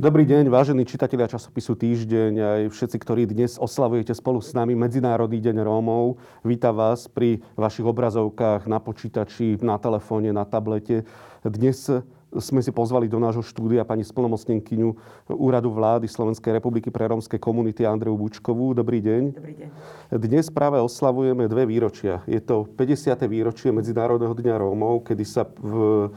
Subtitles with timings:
[0.00, 5.44] Dobrý deň, vážení čitatelia časopisu Týždeň, aj všetci, ktorí dnes oslavujete spolu s nami Medzinárodný
[5.44, 6.16] deň Rómov.
[6.40, 11.04] Vítam vás pri vašich obrazovkách na počítači, na telefóne, na tablete.
[11.44, 11.84] Dnes
[12.32, 14.88] sme si pozvali do nášho štúdia pani splnomocnenkyňu
[15.36, 18.72] Úradu vlády Slovenskej republiky pre rómske komunity Andreu Bučkovú.
[18.72, 19.22] Dobrý deň.
[19.36, 19.68] Dobrý deň.
[20.16, 22.24] Dnes práve oslavujeme dve výročia.
[22.24, 23.20] Je to 50.
[23.28, 26.08] výročie Medzinárodného dňa Rómov, kedy sa v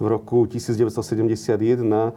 [0.00, 2.10] v roku 1971 e,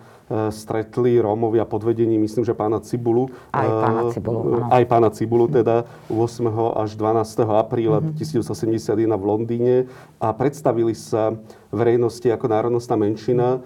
[0.55, 3.27] stretli Rómovia pod vedením, myslím, že pána Cibulu.
[3.51, 4.65] Aj pána e, Cibulu, áno.
[4.71, 6.79] Aj pána Cibulu, teda 8.
[6.79, 7.43] až 12.
[7.43, 8.15] apríla mm-hmm.
[8.15, 9.75] 1971 v Londýne
[10.23, 11.35] a predstavili sa
[11.75, 13.59] verejnosti ako národnostná menšina.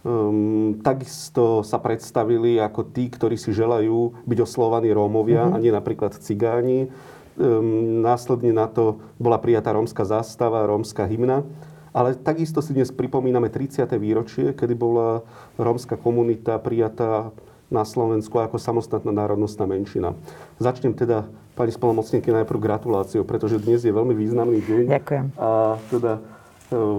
[0.00, 5.58] Um, takisto sa predstavili ako tí, ktorí si želajú byť oslovaní Rómovia mm-hmm.
[5.58, 6.86] a nie napríklad cigáni.
[7.34, 11.42] Um, následne na to bola prijatá rómska zástava, rómska hymna.
[11.90, 13.82] Ale takisto si dnes pripomíname 30.
[13.98, 15.26] výročie, kedy bola
[15.58, 17.34] rómska komunita prijatá
[17.70, 20.14] na Slovensku ako samostatná národnostná menšina.
[20.58, 24.84] Začnem teda, pani spolomocníky, najprv gratuláciou, pretože dnes je veľmi významný deň.
[24.90, 25.26] Ďakujem.
[25.38, 26.20] A teda e,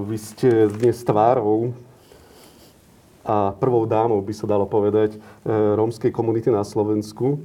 [0.08, 1.76] vy ste dnes tvárou
[3.22, 5.20] a prvou dámou, by sa dalo povedať, e,
[5.52, 7.44] rómskej komunity na Slovensku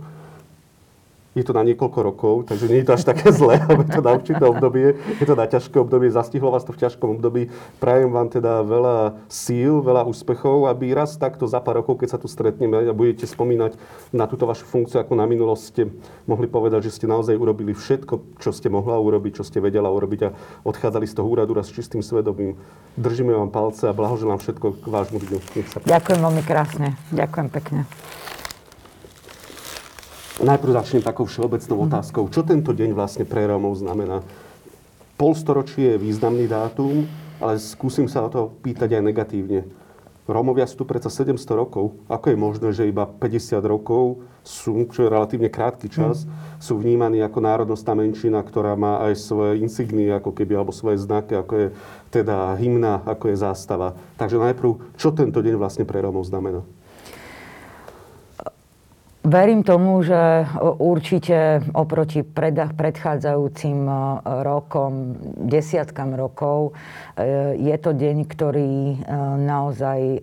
[1.36, 4.02] je to na niekoľko rokov, takže nie je to až také zlé, ale je to
[4.02, 7.52] na určité obdobie, je to na ťažké obdobie, zastihlo vás to v ťažkom období.
[7.76, 12.18] Prajem vám teda veľa síl, veľa úspechov, aby raz takto za pár rokov, keď sa
[12.18, 13.76] tu stretneme a budete spomínať
[14.16, 15.82] na túto vašu funkciu ako na minulosť, ste
[16.24, 20.20] mohli povedať, že ste naozaj urobili všetko, čo ste mohla urobiť, čo ste vedela urobiť
[20.24, 22.56] a odchádzali z toho úradu raz s čistým svedomím.
[22.96, 25.38] Držíme vám palce a blahoželám všetko k vášmu dňu.
[25.84, 26.96] Ďakujem veľmi krásne.
[27.12, 27.84] Ďakujem pekne.
[30.36, 31.84] Najprv začnem takou všeobecnou mhm.
[31.88, 32.28] otázkou.
[32.28, 34.20] Čo tento deň vlastne pre Rómov znamená?
[35.16, 37.08] Polstoročie je významný dátum,
[37.40, 39.64] ale skúsim sa o to pýtať aj negatívne.
[40.26, 41.94] Rómovia sú tu predsa 700 rokov.
[42.10, 46.58] Ako je možné, že iba 50 rokov sú, čo je relatívne krátky čas, mm.
[46.58, 51.38] sú vnímaní ako národnostná menšina, ktorá má aj svoje insignie, ako keby, alebo svoje znaky,
[51.38, 51.69] ako je
[52.10, 53.94] teda hymna, ako je zástava.
[54.19, 56.66] Takže najprv, čo tento deň vlastne pre Rómov znamená?
[59.26, 60.47] Verím tomu, že
[60.78, 63.94] určite oproti predchádzajúcim e,
[64.47, 65.19] rokom,
[65.50, 66.78] desiatkam rokov,
[67.19, 68.97] e, je to deň, ktorý e,
[69.42, 70.22] naozaj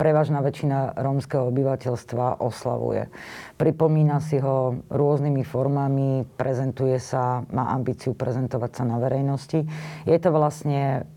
[0.00, 3.12] prevažná väčšina rómskeho obyvateľstva oslavuje.
[3.60, 9.60] Pripomína si ho rôznymi formami, prezentuje sa, má ambíciu prezentovať sa na verejnosti.
[10.08, 11.08] Je to vlastne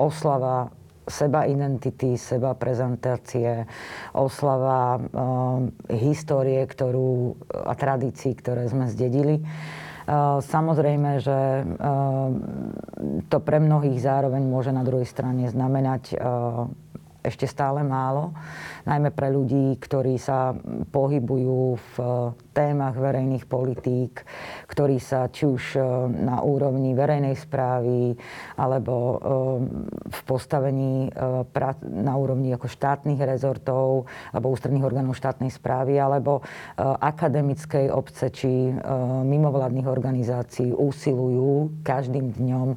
[0.00, 0.72] oslava
[1.04, 3.68] seba identity, seba prezentácie,
[4.16, 5.00] oslava e,
[6.00, 9.40] histórie ktorú, a tradícií, ktoré sme zdedili.
[9.40, 9.42] E,
[10.40, 11.64] samozrejme, že e,
[13.28, 16.16] to pre mnohých zároveň môže na druhej strane znamenať
[17.24, 18.36] ešte stále málo,
[18.84, 20.52] najmä pre ľudí, ktorí sa
[20.92, 21.94] pohybujú v
[22.54, 24.22] témach verejných politík,
[24.70, 25.80] ktorí sa či už e,
[26.22, 28.14] na úrovni verejnej správy
[28.54, 29.16] alebo e,
[30.14, 31.42] v postavení e,
[31.90, 36.46] na úrovni ako štátnych rezortov alebo ústredných orgánov štátnej správy alebo
[36.78, 38.70] akademickej obce či
[39.24, 42.68] mimovládnych organizácií usilujú každým dňom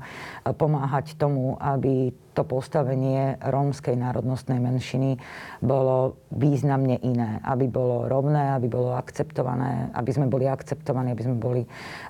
[0.55, 5.17] pomáhať tomu, aby to postavenie rómskej národnostnej menšiny
[5.57, 7.41] bolo významne iné.
[7.41, 11.61] Aby bolo rovné, aby bolo akceptované, aby sme boli akceptovaní, aby sme boli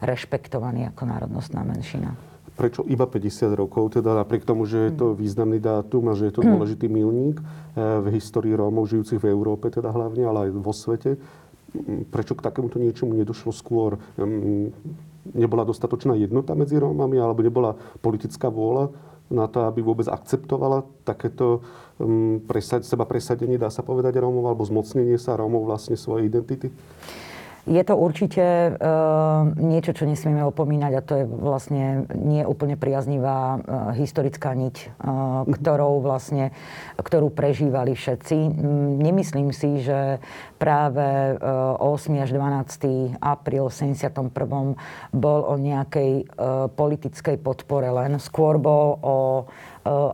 [0.03, 2.13] rešpektovaní ako národnostná menšina.
[2.57, 6.33] Prečo iba 50 rokov, teda napriek tomu, že je to významný dátum a že je
[6.33, 10.73] to dôležitý milník eh, v histórii Rómov žijúcich v Európe, teda hlavne, ale aj vo
[10.73, 11.21] svete.
[12.09, 14.01] Prečo k takémuto niečomu nedošlo skôr?
[15.27, 18.89] Nebola dostatočná jednota medzi Rómami, alebo nebola politická vôľa
[19.27, 21.59] na to, aby vôbec akceptovala takéto
[21.99, 26.71] um, presad, seba presadenie, dá sa povedať, Rómov, alebo zmocnenie sa Rómov vlastne svojej identity?
[27.67, 33.59] Je to určite uh, niečo, čo nesmieme opomínať a to je vlastne nie úplne priaznivá
[33.59, 33.59] uh,
[33.91, 36.55] historická niť, uh, ktorou vlastne,
[36.95, 38.37] ktorú prežívali všetci.
[38.39, 40.23] Um, nemyslím si, že
[40.55, 42.23] práve uh, 8.
[42.23, 43.19] až 12.
[43.19, 44.31] apríl 71.
[45.11, 48.15] bol o nejakej uh, politickej podpore len.
[48.23, 49.17] Skôr bol o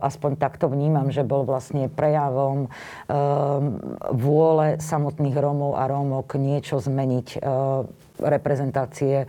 [0.00, 3.14] aspoň takto vnímam, že bol vlastne prejavom eh,
[4.14, 7.40] vôle samotných Rómov a Rómok niečo zmeniť eh,
[8.14, 9.26] reprezentácie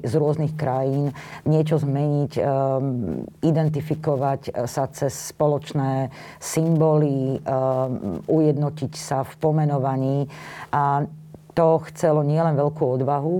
[0.00, 1.12] z rôznych krajín,
[1.44, 2.40] niečo zmeniť,
[3.44, 6.08] identifikovať sa cez spoločné
[6.40, 7.44] symboly,
[8.24, 10.32] ujednotiť sa v pomenovaní
[10.72, 11.04] a
[11.58, 13.36] to chcelo nielen veľkú odvahu,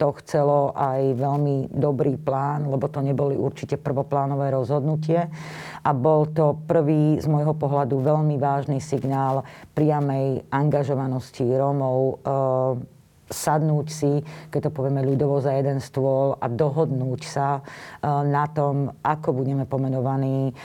[0.00, 5.28] to chcelo aj veľmi dobrý plán, lebo to neboli určite prvoplánové rozhodnutie.
[5.84, 9.44] A bol to prvý, z môjho pohľadu, veľmi vážny signál
[9.76, 12.24] priamej angažovanosti Rómov
[13.28, 17.60] sadnúť si, keď to povieme ľudovo, za jeden stôl a dohodnúť sa
[18.04, 20.56] na tom, ako budeme pomenovaní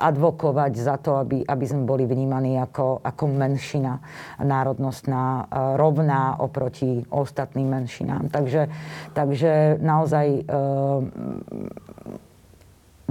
[0.00, 4.00] advokovať za to, aby, aby sme boli vnímaní ako, ako menšina
[4.40, 8.32] národnostná, e, rovná oproti ostatným menšinám.
[8.32, 8.72] Takže,
[9.12, 10.42] takže naozaj e,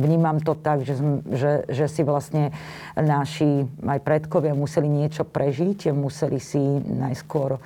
[0.02, 0.98] vnímam to tak, že,
[1.30, 2.50] že, že si vlastne
[2.98, 7.62] naši aj predkovia museli niečo prežiť, museli si najskôr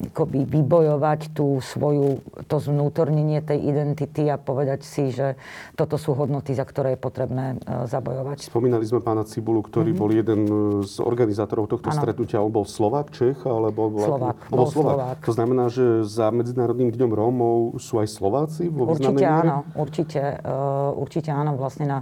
[0.00, 5.36] akoby vybojovať tú svoju, to zvnútornenie tej identity a povedať si, že
[5.76, 8.48] toto sú hodnoty, za ktoré je potrebné e, zabojovať.
[8.48, 10.00] Spomínali sme pána Cibulu, ktorý mm-hmm.
[10.00, 10.40] bol jeden
[10.88, 11.98] z organizátorov tohto ano.
[12.00, 12.40] stretnutia.
[12.40, 13.92] On bol Slovák, Čech, alebo...
[13.92, 14.38] Slovák.
[14.48, 14.96] On bol Slovák.
[14.96, 15.18] Slovák.
[15.28, 20.90] To znamená, že za Medzinárodným dňom Rómov sú aj Slováci vo Určite áno, určite, uh,
[20.96, 21.54] určite áno.
[21.60, 21.98] Vlastne na,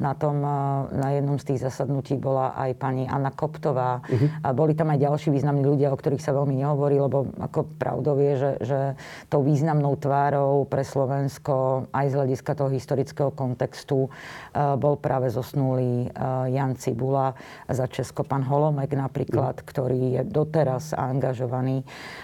[0.00, 4.00] na tom, uh, na jednom z tých zasadnutí bola aj pani Anna Koptová.
[4.02, 4.28] Uh-huh.
[4.42, 8.22] A boli tam aj ďalší významní ľudia, o ktorých sa veľmi nehovorí, lebo ako pravdou
[8.22, 8.80] je, že, že
[9.26, 16.06] tou významnou tvárou pre Slovensko aj z hľadiska toho historického kontextu uh, bol práve zosnulý
[16.14, 17.34] uh, Jan Cibula
[17.66, 19.64] za Česko, pán Holomek napríklad, mm.
[19.66, 21.82] ktorý je doteraz angažovaný.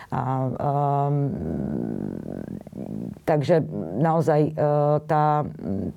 [0.08, 1.28] A, um,
[3.26, 3.60] takže
[3.98, 5.42] naozaj uh, tá,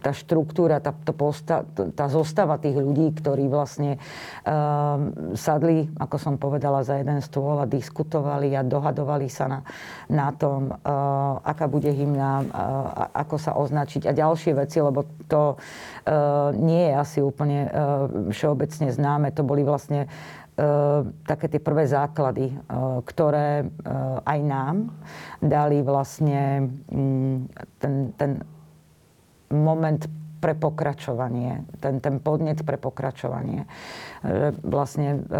[0.01, 1.63] tá štruktúra, tá, to posta,
[1.94, 4.01] tá zostava tých ľudí, ktorí vlastne
[4.50, 4.97] uh,
[5.38, 9.59] sadli, ako som povedala, za jeden stôl a diskutovali a dohadovali sa na,
[10.07, 15.55] na tom, uh, aká bude hymna, uh, ako sa označiť a ďalšie veci, lebo to
[15.57, 17.71] uh, nie je asi úplne uh,
[18.31, 19.33] všeobecne známe.
[19.35, 20.07] To boli vlastne
[21.25, 22.51] také tie prvé základy,
[23.07, 23.65] ktoré
[24.27, 24.93] aj nám
[25.39, 27.37] dali vlastne mm,
[27.79, 28.31] ten, ten
[29.49, 30.05] moment
[30.41, 33.69] pre pokračovanie, ten, ten podnet pre pokračovanie.
[34.25, 35.38] Že vlastne e,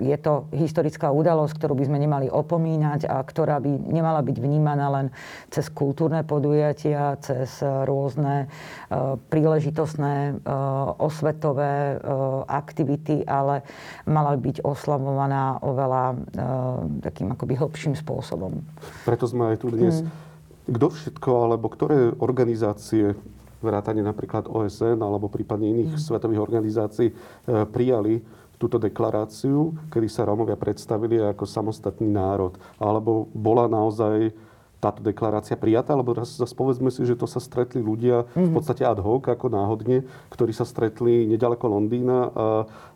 [0.00, 4.88] je to historická udalosť, ktorú by sme nemali opomínať a ktorá by nemala byť vnímaná
[4.88, 5.06] len
[5.52, 8.48] cez kultúrne podujatia, cez rôzne
[8.88, 10.32] e, príležitostné e,
[10.96, 12.00] osvetové
[12.48, 13.60] aktivity, ale
[14.08, 16.16] mala byť oslavovaná oveľa
[17.04, 18.64] takým akoby hlbším spôsobom.
[19.04, 20.00] Preto sme aj tu dnes.
[20.00, 20.10] Hmm.
[20.66, 23.14] Kto všetko, alebo ktoré organizácie
[23.60, 26.02] vrátane napríklad OSN alebo prípadne iných mm.
[26.02, 27.14] svetových organizácií, e,
[27.68, 28.20] prijali
[28.56, 32.56] túto deklaráciu, kedy sa Rómovia predstavili ako samostatný národ.
[32.80, 34.32] Alebo bola naozaj
[34.76, 38.44] táto deklarácia prijatá, alebo zase povedzme si, že to sa stretli ľudia mm-hmm.
[38.44, 38.56] v mhm.
[38.56, 42.46] podstate ad hoc, ako náhodne, ktorí sa stretli nedaleko Londýna a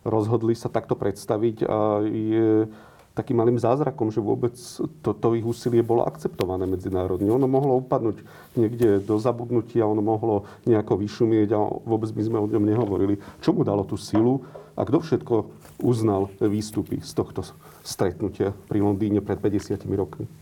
[0.05, 2.69] rozhodli sa takto predstaviť a je
[3.11, 4.55] takým malým zázrakom, že vôbec
[5.03, 7.27] to, to ich úsilie bolo akceptované medzinárodne.
[7.27, 8.23] Ono mohlo upadnúť
[8.55, 13.19] niekde do zabudnutia, ono mohlo nejako vyšumieť a vôbec by sme o ňom nehovorili.
[13.43, 14.47] Čo mu dalo tú silu
[14.79, 15.35] a kto všetko
[15.83, 17.43] uznal výstupy z tohto
[17.83, 20.40] stretnutia pri Londýne pred 50 rokmi?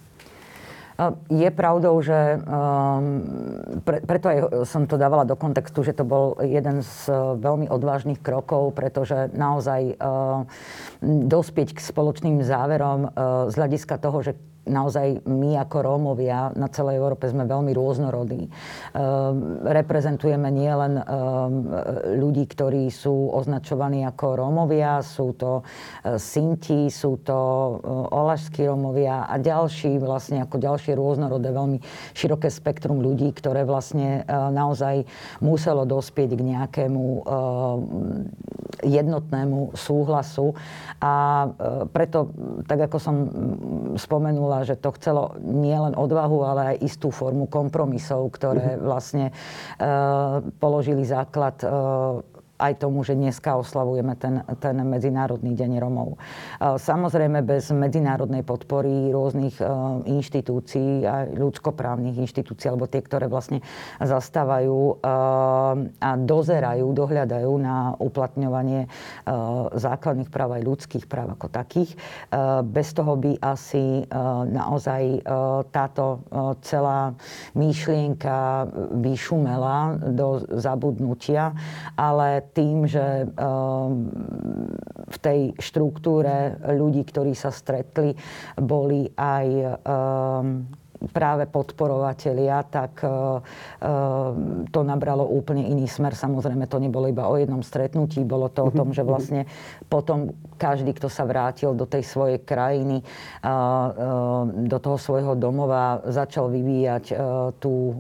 [1.32, 3.24] Je pravdou, že um,
[3.88, 4.38] pre, preto aj
[4.68, 7.08] som to dávala do kontextu, že to bol jeden z
[7.40, 10.44] veľmi odvážnych krokov, pretože naozaj uh,
[11.02, 14.36] dospieť k spoločným záverom uh, z hľadiska toho, že
[14.70, 18.46] naozaj my ako Rómovia na celej Európe sme veľmi rôznorodí.
[18.46, 21.06] Ehm, reprezentujeme nielen ehm,
[22.22, 25.66] ľudí, ktorí sú označovaní ako Rómovia, sú to
[26.06, 27.72] e, Sinti, sú to e,
[28.14, 31.80] Olašskí Rómovia a ďalší, vlastne ako ďalšie rôznorodé, veľmi
[32.14, 35.04] široké spektrum ľudí, ktoré vlastne e, naozaj
[35.42, 37.02] muselo dospieť k nejakému
[38.84, 40.56] jednotnému súhlasu.
[41.00, 41.48] A
[41.92, 42.32] preto,
[42.68, 43.16] tak ako som
[43.96, 48.82] spomenula, že to chcelo nielen odvahu, ale aj istú formu kompromisov, ktoré mhm.
[48.82, 52.20] vlastne uh, položili základ uh,
[52.60, 56.20] aj tomu, že dneska oslavujeme ten, ten Medzinárodný deň Romov.
[56.60, 59.66] Samozrejme bez medzinárodnej podpory rôznych e,
[60.20, 63.64] inštitúcií, aj ľudskoprávnych inštitúcií, alebo tie, ktoré vlastne
[64.04, 64.94] zastávajú e,
[66.04, 68.88] a dozerajú, dohľadajú na uplatňovanie e,
[69.80, 71.96] základných práv aj ľudských práv ako takých.
[72.66, 74.04] Bez toho by asi
[74.50, 75.24] naozaj
[75.72, 76.26] táto
[76.66, 77.14] celá
[77.54, 81.54] myšlienka vyšumela do zabudnutia,
[81.96, 83.94] ale tým, že ehm,
[85.10, 88.14] v tej štruktúre ľudí, ktorí sa stretli,
[88.58, 89.48] boli aj
[89.86, 90.79] ehm,
[91.16, 93.00] práve podporovatelia, tak
[94.70, 96.12] to nabralo úplne iný smer.
[96.12, 99.48] Samozrejme, to nebolo iba o jednom stretnutí, bolo to o tom, že vlastne
[99.88, 103.00] potom každý, kto sa vrátil do tej svojej krajiny,
[104.68, 107.16] do toho svojho domova, začal vyvíjať
[107.64, 107.96] tú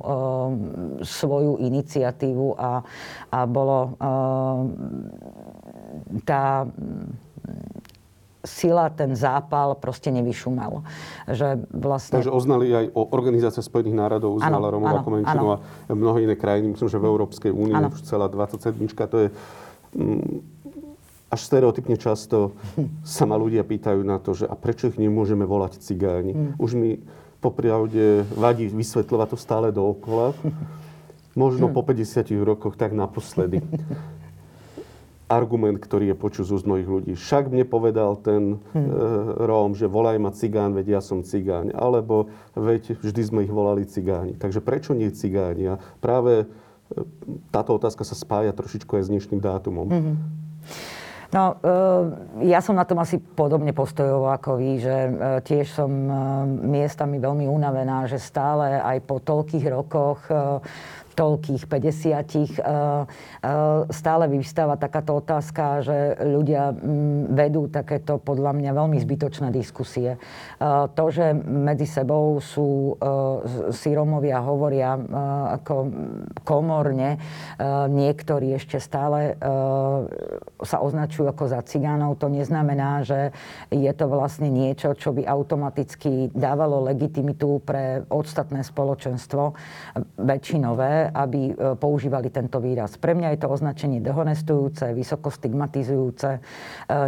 [1.00, 2.84] svoju iniciatívu a,
[3.32, 3.96] a bolo
[6.27, 6.68] tá
[8.50, 10.82] sila, ten zápal proste nevyšumal.
[11.29, 12.20] Že vlastne...
[12.20, 15.58] Takže oznali aj o Organizácia Spojených národov, uznala Romov ako menšinu a
[15.94, 18.74] mnohé iné krajiny, myslím, že v Európskej únii už celá 27.
[18.89, 19.27] To je
[19.94, 20.60] mm,
[21.29, 22.58] až stereotypne často
[23.06, 26.34] sa ma ľudia pýtajú na to, že a prečo ich nemôžeme volať cigáni.
[26.34, 26.51] Mm.
[26.58, 26.98] Už mi
[27.39, 30.34] popravde vadí vysvetľovať to stále dookola.
[31.38, 31.74] Možno mm.
[31.77, 33.62] po 50 rokoch tak naposledy
[35.29, 37.12] argument, ktorý je počuť z mnohých ľudí.
[37.13, 38.89] Však mne povedal ten hmm.
[38.89, 38.93] e,
[39.45, 41.71] Róm, že volaj ma cigán, veď ja som cigáň.
[41.77, 44.33] Alebo veď vždy sme ich volali cigáni.
[44.33, 45.77] Takže prečo nie cigáni?
[45.77, 46.45] A práve e,
[47.53, 49.88] táto otázka sa spája trošičku aj s dnešným dátumom.
[49.88, 50.17] Hmm.
[51.29, 54.95] No, e, ja som na tom asi podobne postojovo ako vy, že
[55.45, 55.93] tiež som
[56.65, 60.25] miestami veľmi unavená, že stále aj po toľkých rokoch
[61.19, 63.05] toľkých 50 eh, eh,
[63.91, 70.15] stále vyvstáva takáto otázka, že ľudia mm, vedú takéto podľa mňa veľmi zbytočné diskusie.
[70.15, 72.95] Eh, to, že medzi sebou sú
[73.73, 74.93] si Romovia hovoria
[75.57, 75.89] ako
[76.45, 77.17] komorne,
[77.89, 79.33] niektorí ešte stále
[80.61, 83.33] sa označujú ako za cigánov, to neznamená, že
[83.73, 89.57] je to vlastne niečo, čo by automaticky dávalo legitimitu pre ostatné spoločenstvo
[90.19, 92.95] väčšinové aby e, používali tento výraz.
[92.95, 96.29] Pre mňa je to označenie dehonestujúce, vysoko stigmatizujúce.
[96.37, 96.39] E,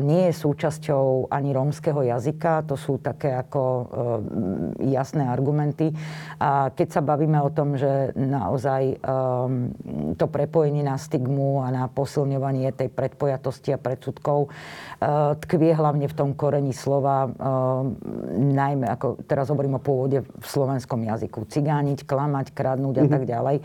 [0.03, 3.83] nie je súčasťou ani rómskeho jazyka, to sú také ako e,
[4.91, 5.93] jasné argumenty.
[6.41, 9.03] A keď sa bavíme o tom, že naozaj
[10.17, 14.49] to prepojenie na stigmu a na posilňovanie tej predpojatosti a predsudkov
[15.41, 17.29] tkvie hlavne v tom koreni slova,
[18.37, 21.49] najmä ako teraz hovorím o pôvode v slovenskom jazyku.
[21.49, 23.57] Cigániť, klamať, kradnúť a tak ďalej.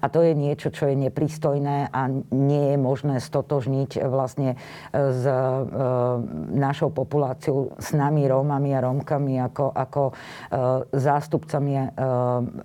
[0.00, 2.00] A to je niečo, čo je nepristojné a
[2.32, 4.56] nie je možné stotožniť vlastne e,
[4.92, 5.34] s e,
[6.54, 10.12] našou populáciou, s nami Rómami a Rómkami ako, ako e,
[10.94, 11.76] zástupcami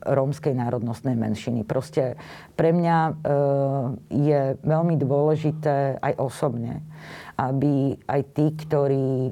[0.06, 1.66] rómskej národnostnej menšiny.
[1.66, 2.20] Proste
[2.54, 2.98] pre mňa
[4.12, 6.84] je veľmi dôležité aj osobne,
[7.40, 9.32] aby aj tí, ktorí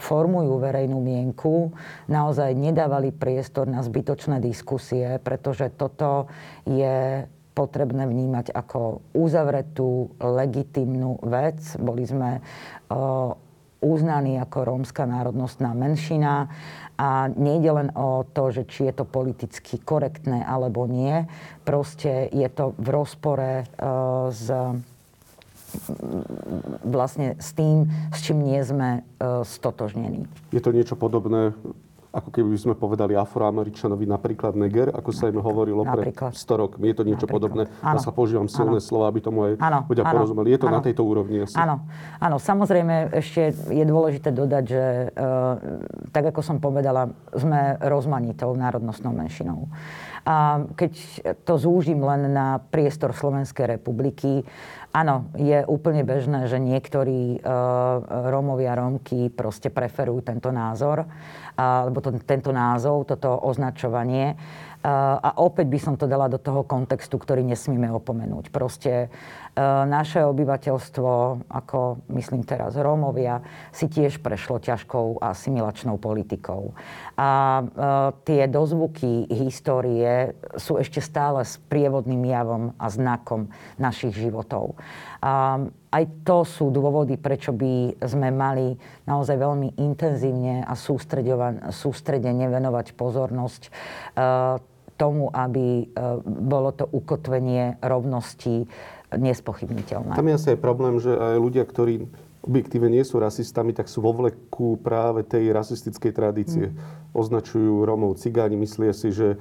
[0.00, 1.76] formujú verejnú mienku,
[2.08, 6.32] naozaj nedávali priestor na zbytočné diskusie, pretože toto
[6.64, 11.60] je potrebné vnímať ako uzavretú, legitimnú vec.
[11.76, 12.40] Boli sme
[13.84, 16.48] uznaní ako rómska národnostná menšina
[16.96, 21.28] a nejde len o to, že či je to politicky korektné alebo nie.
[21.68, 23.68] Proste je to v rozpore
[24.32, 24.48] s
[26.84, 29.04] vlastne s tým, s čím nie sme
[29.44, 30.28] stotožnení.
[30.50, 31.54] Je to niečo podobné
[32.16, 36.88] ako keby sme povedali afroameričanovi napríklad neger, ako sa im hovorilo pred 100 rokmi.
[36.88, 37.36] Je to niečo napríklad.
[37.36, 37.62] podobné.
[37.84, 38.88] Ja sa používam silné ano.
[38.88, 39.80] slova, aby tomu aj ano.
[39.84, 40.12] ľudia ano.
[40.16, 40.48] porozumeli.
[40.56, 40.76] Je to ano.
[40.76, 41.52] na tejto úrovni asi?
[41.60, 41.84] Áno.
[42.16, 45.28] Áno, samozrejme ešte je dôležité dodať, že e,
[46.08, 49.68] tak ako som povedala, sme rozmanitou národnostnou menšinou.
[50.26, 50.92] A keď
[51.44, 54.42] to zúžim len na priestor Slovenskej republiky,
[54.96, 57.48] áno, je úplne bežné, že niektorí e,
[58.32, 61.04] Rómovia, Rómky proste preferujú tento názor
[61.56, 64.36] alebo to, tento názov, toto označovanie.
[64.86, 68.54] A opäť by som to dala do toho kontextu, ktorý nesmíme opomenúť.
[68.54, 69.08] Proste
[69.45, 69.45] E,
[69.88, 71.10] naše obyvateľstvo,
[71.48, 73.40] ako myslím teraz Rómovia,
[73.72, 76.76] si tiež prešlo ťažkou asimilačnou politikou.
[77.16, 77.64] A e,
[78.28, 83.48] tie dozvuky histórie sú ešte stále s prievodným javom a znakom
[83.80, 84.76] našich životov.
[85.24, 88.76] A aj to sú dôvody, prečo by sme mali
[89.08, 90.76] naozaj veľmi intenzívne a
[91.72, 93.70] sústredene venovať pozornosť e,
[94.96, 95.92] tomu, aby
[96.24, 98.64] bolo to ukotvenie rovnosti
[99.14, 100.18] nespochybniteľné.
[100.18, 102.10] Tam je asi aj problém, že aj ľudia, ktorí
[102.46, 106.70] objektívne nie sú rasistami, tak sú vo vleku práve tej rasistickej tradície.
[106.70, 106.76] Mm.
[107.10, 109.38] Označujú Romov cigáni, myslia si, že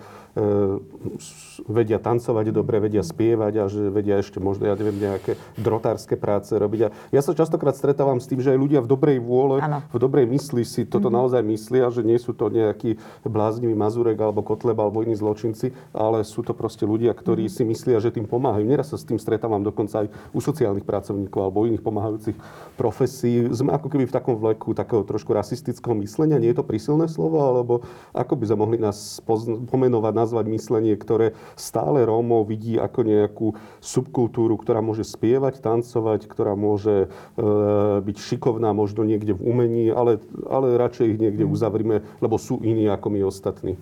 [1.64, 6.52] vedia tancovať dobre, vedia spievať a že vedia ešte možno, ja neviem, nejaké drotárske práce
[6.52, 6.80] robiť.
[6.86, 9.80] A ja sa častokrát stretávam s tým, že aj ľudia v dobrej vôle, ano.
[9.88, 11.16] v dobrej mysli si toto mm-hmm.
[11.16, 16.28] naozaj myslia, že nie sú to nejakí bláznivý Mazurek alebo Kotleba alebo iní zločinci, ale
[16.28, 17.64] sú to proste ľudia, ktorí mm-hmm.
[17.64, 18.68] si myslia, že tým pomáhajú.
[18.68, 22.38] Neraz sa s tým stretávam dokonca aj u sociálnych pracovníkov alebo iných pomáhajúcich
[22.76, 23.48] profesí.
[23.56, 26.44] Sme ako keby v takom vleku takého trošku rasistického myslenia.
[26.44, 29.24] Nie je to prísilné slovo, alebo ako by sme mohli nás
[29.72, 36.58] pomenovať, nazvať myslenie, ktoré stále Rómov vidí ako nejakú subkultúru, ktorá môže spievať, tancovať, ktorá
[36.58, 37.48] môže e,
[38.02, 40.18] byť šikovná možno niekde v umení, ale,
[40.50, 43.78] ale radšej ich niekde uzavrime, lebo sú iní ako my ostatní.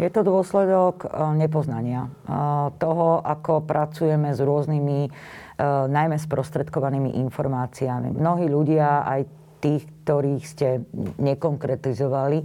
[0.00, 1.04] Je to dôsledok
[1.36, 2.08] nepoznania
[2.80, 5.12] toho, ako pracujeme s rôznymi
[5.92, 8.16] najmä sprostredkovanými informáciami.
[8.16, 9.20] Mnohí ľudia, aj
[9.62, 10.82] tých, ktorých ste
[11.22, 12.42] nekonkretizovali,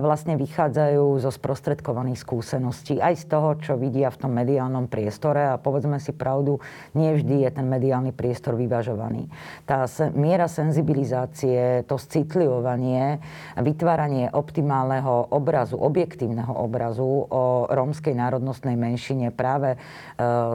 [0.00, 2.96] vlastne vychádzajú zo sprostredkovaných skúseností.
[2.98, 5.52] Aj z toho, čo vidia v tom mediálnom priestore.
[5.52, 6.58] A povedzme si pravdu,
[6.96, 9.28] nie vždy je ten mediálny priestor vyvažovaný.
[9.68, 9.84] Tá
[10.16, 13.20] miera senzibilizácie, to citlivovanie,
[13.60, 19.78] vytváranie optimálneho obrazu, objektívneho obrazu o rómskej národnostnej menšine práve e,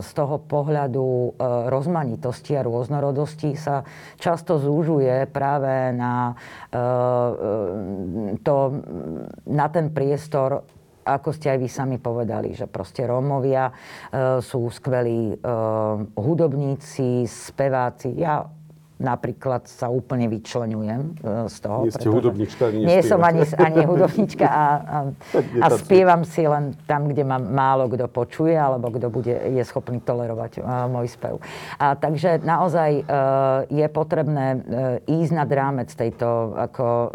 [0.02, 1.30] z toho pohľadu e,
[1.70, 3.86] rozmanitosti a rôznorodosti sa
[4.18, 6.38] často zúžuje práve na E,
[6.76, 6.82] e,
[8.42, 8.56] to,
[9.50, 10.64] na ten priestor
[11.06, 13.74] ako ste aj vy sami povedali, že proste Rómovia e,
[14.42, 15.38] sú skvelí
[16.18, 18.10] hudobníci, speváci.
[18.18, 18.42] Ja
[18.96, 21.84] napríklad sa úplne vyčlenujem e, z toho.
[21.84, 24.98] Nie ste hudobnička, ani Nie som ani, ani hudobnička a, a,
[25.64, 30.00] a spievam si len tam, kde ma málo kto počuje alebo kto bude, je schopný
[30.00, 31.44] tolerovať uh, môj spev.
[31.76, 34.60] A, takže naozaj uh, je potrebné uh,
[35.04, 37.10] ísť nad rámec tejto, ako, uh,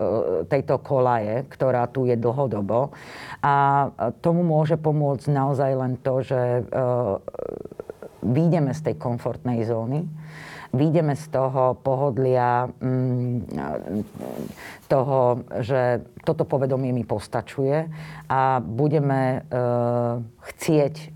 [0.53, 2.93] tejto kolaje, ktorá tu je dlhodobo.
[3.41, 3.89] A
[4.21, 7.17] tomu môže pomôcť naozaj len to, že uh,
[8.21, 10.05] výjdeme z tej komfortnej zóny,
[10.71, 13.59] výjdeme z toho pohodlia mm,
[14.87, 17.91] toho, že toto povedomie mi postačuje
[18.31, 19.39] a budeme e,
[20.23, 21.07] chcieť e,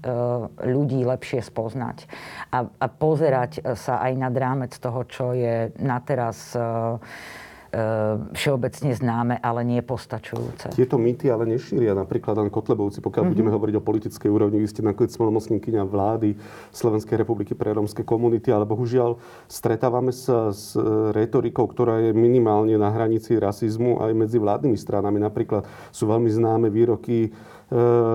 [0.66, 2.06] ľudí lepšie spoznať
[2.50, 6.62] a, a pozerať sa aj nad rámec toho, čo je na teraz e,
[8.35, 10.73] všeobecne známe, ale nie postačujúce.
[10.75, 13.02] Tieto mýty ale nešíria napríklad len Kotlebovci.
[13.02, 13.35] Pokiaľ mm-hmm.
[13.35, 16.38] budeme hovoriť o politickej úrovni, vy ste nakoniec splnomocníkyňa vlády
[16.71, 19.19] Slovenskej republiky pre rómske komunity, ale bohužiaľ
[19.50, 25.19] stretávame sa s e, retorikou, ktorá je minimálne na hranici rasizmu aj medzi vládnymi stranami.
[25.21, 27.53] Napríklad sú veľmi známe výroky Eh,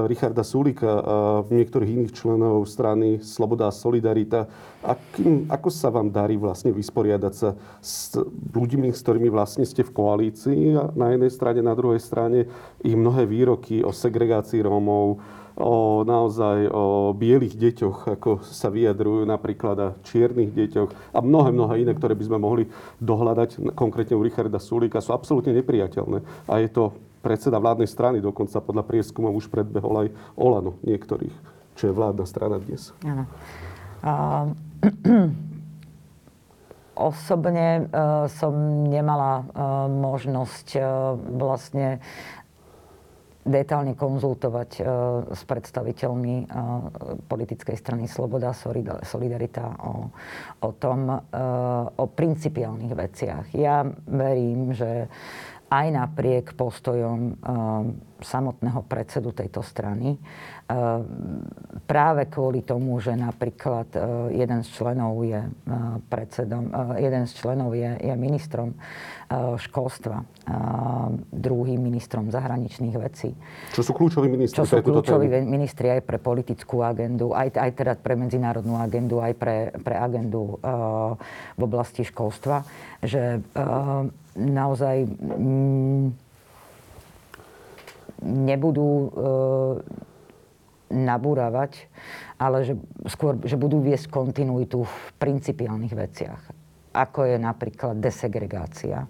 [0.06, 1.16] Richarda Sulika a
[1.50, 4.46] niektorých iných členov strany Sloboda a Solidarita.
[4.86, 8.14] Akým, ako sa vám darí vlastne vysporiadať sa s
[8.54, 12.46] ľuďmi, s ktorými vlastne ste v koalícii na jednej strane, na druhej strane
[12.86, 15.20] ich mnohé výroky o segregácii Rómov,
[15.60, 21.84] o naozaj o bielých deťoch, ako sa vyjadrujú napríklad a čiernych deťoch a mnohé, mnohé
[21.84, 22.64] iné, ktoré by sme mohli
[23.04, 26.24] dohľadať, konkrétne u Richarda Sulika, sú absolútne nepriateľné.
[26.48, 31.36] A je to predseda vládnej strany dokonca podľa prieskumov už predbehol aj Olano niektorých,
[31.76, 32.96] čo je vládna strana dnes.
[33.04, 33.28] Áno.
[37.00, 38.52] Osobne uh, som
[38.92, 39.44] nemala uh,
[39.88, 40.84] možnosť uh,
[41.16, 42.04] vlastne
[43.50, 44.72] detálne konzultovať
[45.34, 46.46] s predstaviteľmi
[47.26, 48.54] politickej strany Sloboda,
[49.02, 50.12] Solidarita o,
[50.60, 51.10] o tom,
[51.98, 53.46] o principiálnych veciach.
[53.58, 55.10] Ja verím, že
[55.70, 60.16] aj napriek postojom eh, samotného predsedu tejto strany.
[60.16, 60.76] Eh,
[61.90, 64.02] práve kvôli tomu, že napríklad eh,
[64.46, 65.42] jeden z členov je
[66.12, 68.78] predsedom, jeden z členov je, je ministrom
[69.62, 70.26] školstva,
[71.30, 73.30] druhým ministrom zahraničných vecí.
[73.78, 74.58] Čo sú kľúčoví ministri?
[74.58, 79.38] Čo sú kľúčoví ministri aj pre politickú agendu, aj, aj teda pre medzinárodnú agendu, aj
[79.38, 80.58] pre, pre agendu
[81.54, 82.66] v oblasti školstva,
[83.06, 83.46] že
[84.34, 85.06] naozaj
[88.24, 89.10] nebudú e,
[90.90, 91.86] nabúravať,
[92.42, 92.74] ale že
[93.08, 96.42] skôr že budú viesť kontinuitu v principiálnych veciach,
[96.92, 99.08] ako je napríklad desegregácia e,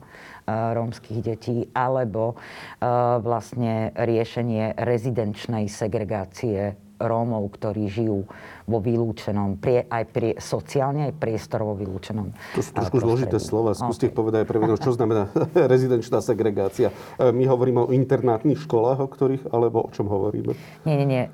[0.49, 2.85] rómskych detí, alebo e,
[3.23, 8.27] vlastne riešenie rezidenčnej segregácie Rómov, ktorí žijú
[8.69, 13.73] vo vylúčenom, prie, aj prie, sociálne, aj priestorovo vylúčenom To sú trošku zložité slova.
[13.73, 14.15] Skúste okay.
[14.15, 15.33] povedať pre čo znamená
[15.73, 16.93] rezidenčná segregácia.
[17.17, 20.53] E, my hovoríme o internátnych školách, o ktorých, alebo o čom hovoríme?
[20.85, 21.23] Nie, nie, nie.
[21.25, 21.29] E,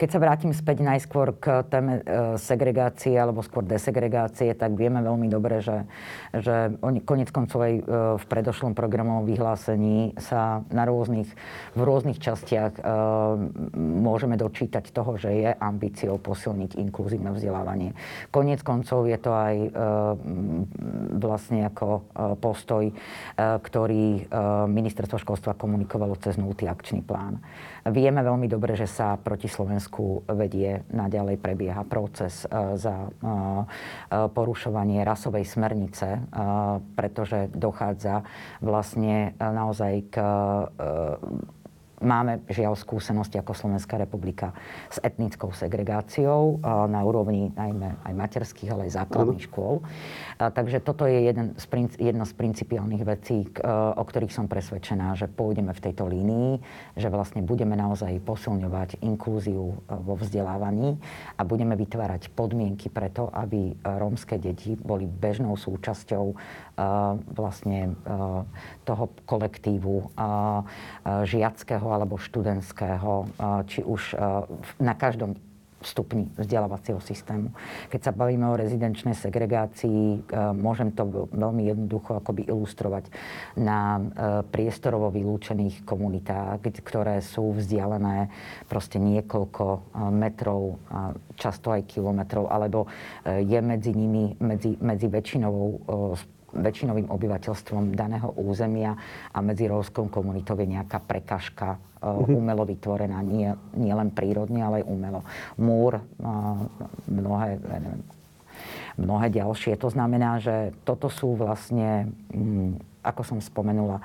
[0.00, 2.00] keď sa vrátim späť najskôr k téme
[2.40, 5.84] segregácie, alebo skôr desegregácie, tak vieme veľmi dobre, že,
[6.32, 7.74] že oni konec koncov aj
[8.16, 11.28] v predošlom programovom vyhlásení sa na rôznych,
[11.76, 12.80] v rôznych častiach
[13.76, 17.90] môžeme dočítať toho, že je ambíciou posilniť posilniť inkluzívne vzdelávanie.
[18.30, 19.68] Koniec koncov je to aj e,
[21.18, 22.02] vlastne ako e,
[22.38, 22.94] postoj, e,
[23.36, 24.30] ktorý
[24.70, 27.42] ministerstvo školstva komunikovalo cez nultý akčný plán.
[27.88, 32.44] Vieme veľmi dobre, že sa proti Slovensku vedie, naďalej prebieha proces
[32.76, 32.94] za
[34.10, 36.20] porušovanie rasovej smernice,
[36.94, 38.22] pretože dochádza
[38.60, 40.16] vlastne naozaj k
[42.00, 44.56] máme žiaľ skúsenosti ako Slovenská republika
[44.88, 49.84] s etnickou segregáciou na úrovni najmä aj materských, ale aj základných škôl.
[50.40, 51.64] Takže toto je jeden z,
[52.00, 53.44] jedna z principiálnych vecí,
[53.96, 56.60] o ktorých som presvedčená, že pôjdeme v tejto línii,
[56.96, 60.96] že vlastne budeme naozaj posilňovať inklúziu vo vzdelávaní
[61.36, 66.32] a budeme vytvárať podmienky preto, aby rómske deti boli bežnou súčasťou
[67.36, 67.94] vlastne
[68.88, 70.16] toho kolektívu
[71.04, 73.28] žiackého alebo študentského,
[73.68, 74.16] či už
[74.80, 75.36] na každom
[75.80, 77.56] stupni vzdelávacieho systému.
[77.88, 83.08] Keď sa bavíme o rezidenčnej segregácii, môžem to veľmi jednoducho akoby ilustrovať
[83.56, 83.96] na
[84.52, 88.28] priestorovo vylúčených komunitách, ktoré sú vzdialené
[88.68, 90.76] proste niekoľko metrov,
[91.40, 92.84] často aj kilometrov, alebo
[93.24, 95.70] je medzi nimi, medzi, medzi väčšinovou
[96.54, 98.96] väčšinovým obyvateľstvom daného územia
[99.30, 102.26] a medzi rómskou komunitou je nejaká prekažka uh-huh.
[102.26, 105.20] umelo vytvorená, nie, nie len prírodne, ale aj umelo.
[105.60, 106.66] Múr, uh,
[107.06, 108.00] mnohé, neviem,
[108.98, 109.78] mnohé ďalšie.
[109.80, 114.02] To znamená, že toto sú vlastne, um, ako som spomenula,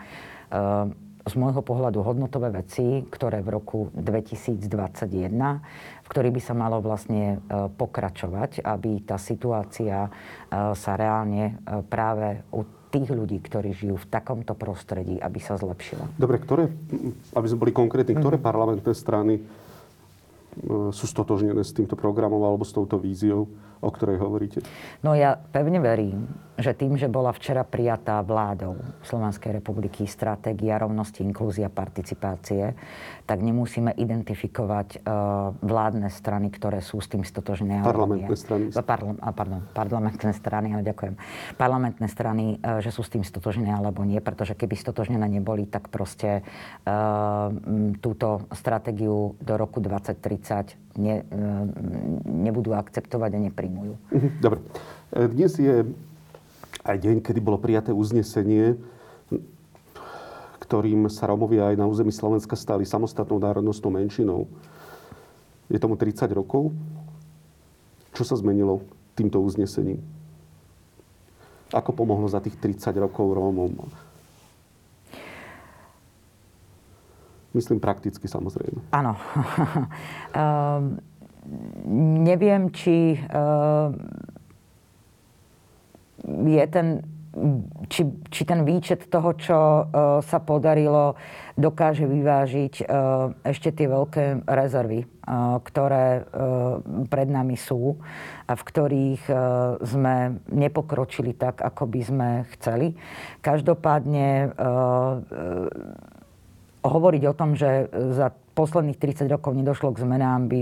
[0.53, 0.87] uh,
[1.25, 5.33] z môjho pohľadu hodnotové veci, ktoré v roku 2021,
[6.05, 10.09] v ktorých by sa malo vlastne e, pokračovať, aby tá situácia e,
[10.77, 12.61] sa reálne e, práve u
[12.93, 16.13] tých ľudí, ktorí žijú v takomto prostredí, aby sa zlepšila.
[16.15, 16.69] Dobre, ktoré,
[17.33, 18.45] aby sme boli konkrétni, ktoré mm.
[18.45, 19.41] parlamentné strany
[20.95, 23.51] sú stotožnené s týmto programom alebo s touto víziou?
[23.81, 24.59] O ktorej hovoríte?
[25.03, 31.19] No ja pevne verím, že tým, že bola včera prijatá vládou Slovenskej republiky stratégia rovnosti,
[31.19, 32.71] inklúzia, participácie,
[33.27, 37.83] tak nemusíme identifikovať uh, vládne strany, ktoré sú s tým stotožné.
[37.83, 38.71] Parlamentné strany.
[38.71, 41.19] Parl- pardon, parlamentné strany, ale ďakujem.
[41.59, 45.91] Parlamentné strany, uh, že sú s tým stotožné alebo nie, pretože keby stotožnené neboli, tak
[45.91, 46.39] proste
[46.87, 47.51] uh,
[47.99, 51.37] túto stratégiu do roku 2030 ne, e,
[52.25, 53.93] nebudú akceptovať a nepríjmujú.
[54.11, 54.59] Mhm, dobre.
[55.11, 55.83] E, dnes je
[56.85, 58.77] aj deň, kedy bolo prijaté uznesenie,
[60.65, 64.49] ktorým sa Romovia aj na území Slovenska stali samostatnou národnostnou menšinou.
[65.69, 66.73] Je tomu 30 rokov.
[68.13, 68.81] Čo sa zmenilo
[69.13, 70.01] týmto uznesením?
[71.73, 73.73] Ako pomohlo za tých 30 rokov Rómom?
[77.55, 78.91] Myslím prakticky samozrejme.
[78.91, 79.15] Áno.
[79.15, 80.99] um,
[82.27, 83.95] neviem, či uh,
[86.43, 86.87] je ten
[87.91, 89.83] či, či ten výčet toho, čo uh,
[90.23, 91.19] sa podarilo,
[91.59, 96.23] dokáže vyvážiť uh, ešte tie veľké rezervy, uh, ktoré
[97.11, 97.99] pred nami sú
[98.47, 99.23] a v ktorých
[99.83, 102.93] sme nepokročili tak, ako by sme chceli.
[103.41, 104.53] Každopádne
[106.85, 110.59] hovoriť o tom, že za posledných 30 rokov nedošlo k zmenám, by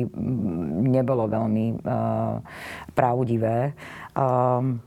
[0.89, 2.41] nebolo veľmi uh,
[2.97, 3.77] pravdivé.
[4.17, 4.79] Uh,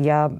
[0.00, 0.32] ja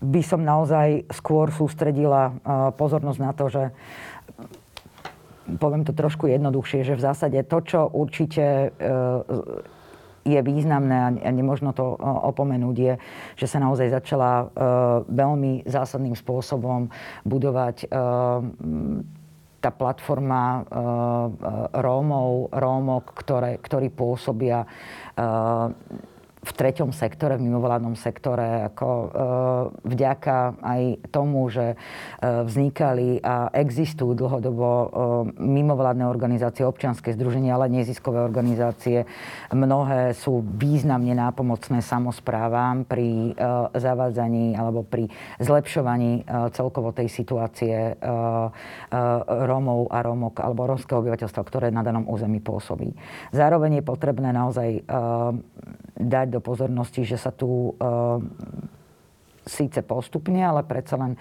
[0.00, 3.62] by som naozaj skôr sústredila uh, pozornosť na to, že
[5.60, 9.20] poviem to trošku jednoduchšie, že v zásade to, čo určite uh,
[10.30, 11.98] je významné a nemožno to
[12.30, 12.94] opomenúť, je,
[13.34, 14.44] že sa naozaj začala e,
[15.10, 16.86] veľmi zásadným spôsobom
[17.26, 17.86] budovať e,
[19.60, 20.60] tá platforma e,
[21.82, 24.64] Rómov, Rómok, ktoré, ktorí pôsobia
[26.40, 29.08] v treťom sektore, v mimovládnom sektore, ako e,
[29.92, 31.76] vďaka aj tomu, že e,
[32.48, 34.86] vznikali a existujú dlhodobo e,
[35.36, 39.04] mimovládne organizácie, občianske združenia, ale neziskové organizácie.
[39.52, 43.36] Mnohé sú významne nápomocné samozprávam pri
[43.76, 46.24] zavádzaní alebo pri zlepšovaní
[46.54, 47.98] celkovo tej situácie
[49.26, 52.94] Rómov a Rómok alebo rómskeho obyvateľstva, ktoré na danom území pôsobí.
[53.34, 54.86] Zároveň je potrebné naozaj
[56.00, 58.22] dať do pozornosti, že sa tu uh,
[59.44, 61.18] síce postupne, ale predsa len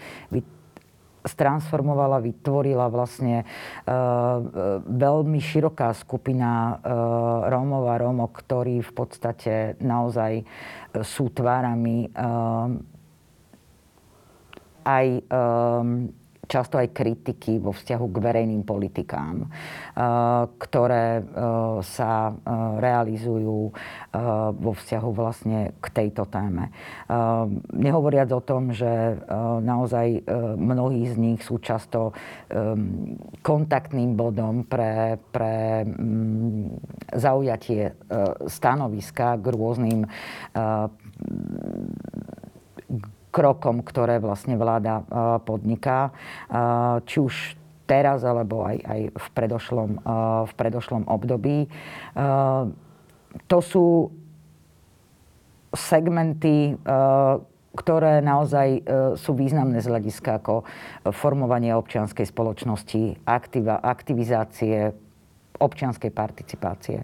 [1.19, 4.39] stransformovala, vytvorila vlastne uh,
[4.88, 10.48] veľmi široká skupina uh, Rómov a Rómok, ktorí v podstate naozaj
[11.04, 12.72] sú tvárami uh,
[14.88, 16.10] aj um,
[16.50, 19.50] často aj kritiky vo vzťahu k verejným politikám, eh,
[20.58, 21.24] ktoré eh,
[21.86, 22.36] sa eh,
[22.82, 23.72] realizujú
[24.50, 26.74] vo vzťahu vlastne k tejto téme.
[27.78, 29.22] Nehovoriac o tom, že
[29.62, 30.26] naozaj
[30.58, 32.18] mnohí z nich sú často
[33.46, 36.82] kontaktným bodom pre, pre mm,
[37.22, 37.94] zaujatie
[38.50, 40.10] stanoviska k rôznym
[43.39, 45.08] krokom, ktoré vlastne vláda
[45.47, 46.12] podniká.
[47.08, 47.36] Či už
[47.88, 49.91] teraz, alebo aj, aj v, predošlom,
[50.43, 51.71] v predošlom období.
[53.47, 54.12] To sú
[55.71, 56.75] segmenty,
[57.69, 58.84] ktoré naozaj
[59.15, 60.67] sú významné z hľadiska ako
[61.15, 64.91] formovanie občianskej spoločnosti, aktiva, aktivizácie
[65.60, 67.04] občianskej participácie.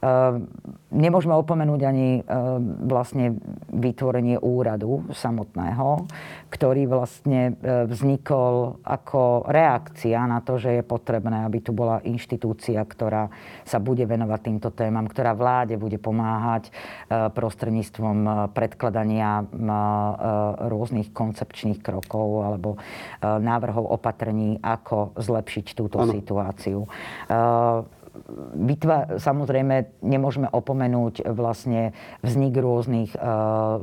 [0.00, 0.48] Ehm,
[0.96, 3.36] nemôžeme opomenúť ani ehm, vlastne
[3.68, 6.08] vytvorenie úradu samotného,
[6.48, 12.80] ktorý vlastne ehm, vznikol ako reakcia na to, že je potrebné, aby tu bola inštitúcia,
[12.80, 13.28] ktorá
[13.68, 16.72] sa bude venovať týmto témam, ktorá vláde bude pomáhať
[17.10, 19.44] prostredníctvom predkladania
[20.64, 22.80] rôznych koncepčných krokov alebo
[23.20, 26.12] návrhov opatrení, ako zlepšiť túto ano.
[26.12, 26.88] situáciu
[28.56, 31.92] vytvá- samozrejme nemôžeme opomenúť vlastne
[32.24, 33.78] vznik rôznych uh,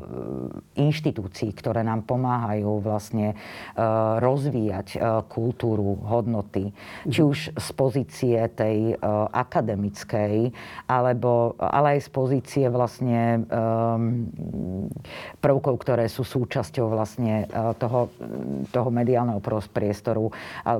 [0.75, 6.73] inštitúcií, ktoré nám pomáhajú vlastne uh, rozvíjať uh, kultúru, hodnoty.
[7.07, 8.97] Či už z pozície tej
[9.31, 10.49] akademickej,
[10.89, 13.45] alebo, ale aj z pozície vlastne
[15.37, 17.45] prvkov, ktoré sú súčasťou vlastne
[17.77, 18.09] toho,
[18.73, 19.37] toho mediálneho
[19.69, 20.33] priestoru,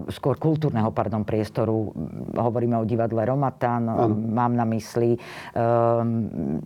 [0.10, 1.94] skôr kultúrneho, pardon, priestoru.
[2.34, 3.86] Hovoríme o divadle Roma, Matán,
[4.34, 5.16] mám na mysli
[5.54, 6.60] um,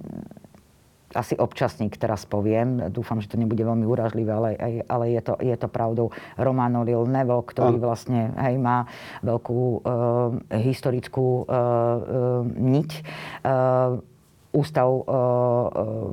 [1.16, 4.50] asi občasník teraz poviem, dúfam, že to nebude veľmi uražlivé, ale,
[4.88, 6.08] ale je, to, je to pravdou
[6.40, 7.84] Romano Lil Nevo, ktorý ano.
[7.92, 8.88] vlastne hej, má
[9.24, 9.80] veľkú uh,
[10.56, 12.00] historickú uh, uh,
[12.48, 12.90] niť.
[13.44, 14.00] Uh,
[14.52, 16.12] Ústav uh, uh,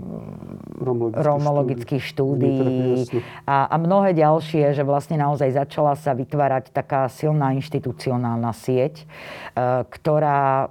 [1.18, 3.02] romologických štúdií.
[3.42, 9.82] a, a mnohé ďalšie, že vlastne naozaj začala sa vytvárať taká silná inštitucionálna sieť, uh,
[9.90, 10.70] ktorá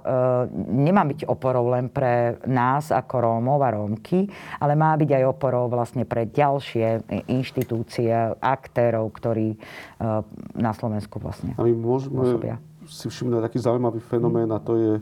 [0.72, 5.68] nemá byť oporou len pre nás ako Rómov a Rómky, ale má byť aj oporou
[5.68, 10.24] vlastne pre ďalšie inštitúcie, aktérov, ktorí uh,
[10.56, 12.56] na Slovensku vlastne A my môžeme pôsobia.
[12.88, 14.92] si všimnúť taký zaujímavý fenomén a to je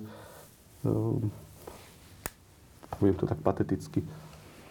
[0.90, 1.45] uh,
[2.98, 4.02] poviem to tak pateticky,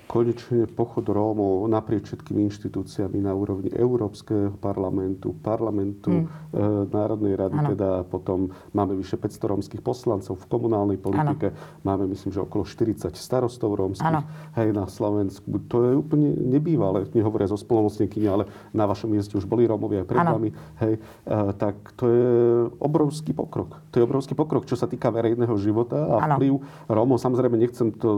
[0.06, 6.26] konečne pochod Rómov naprieč všetkými inštitúciami na úrovni Európskeho parlamentu, parlamentu, mm.
[6.54, 6.64] e,
[6.94, 7.70] Národnej rady, ano.
[7.74, 11.82] teda potom máme vyše 500 rómskych poslancov v komunálnej politike, ano.
[11.84, 14.24] máme myslím, že okolo 40 starostov rómskych ano.
[14.56, 15.46] hej, na Slovensku.
[15.68, 20.08] To je úplne nebývalé, nehovoria zo spolomocníkyne, ale na vašom mieste už boli Rómovia aj
[20.08, 20.38] pred ano.
[20.38, 20.50] vami.
[20.82, 22.30] Hej, e, tak to je
[22.78, 23.82] obrovský pokrok.
[23.90, 26.36] To je obrovský pokrok, čo sa týka verejného života a ano.
[26.38, 26.54] vplyv
[26.88, 27.18] Rómov.
[27.18, 28.10] Samozrejme, nechcem to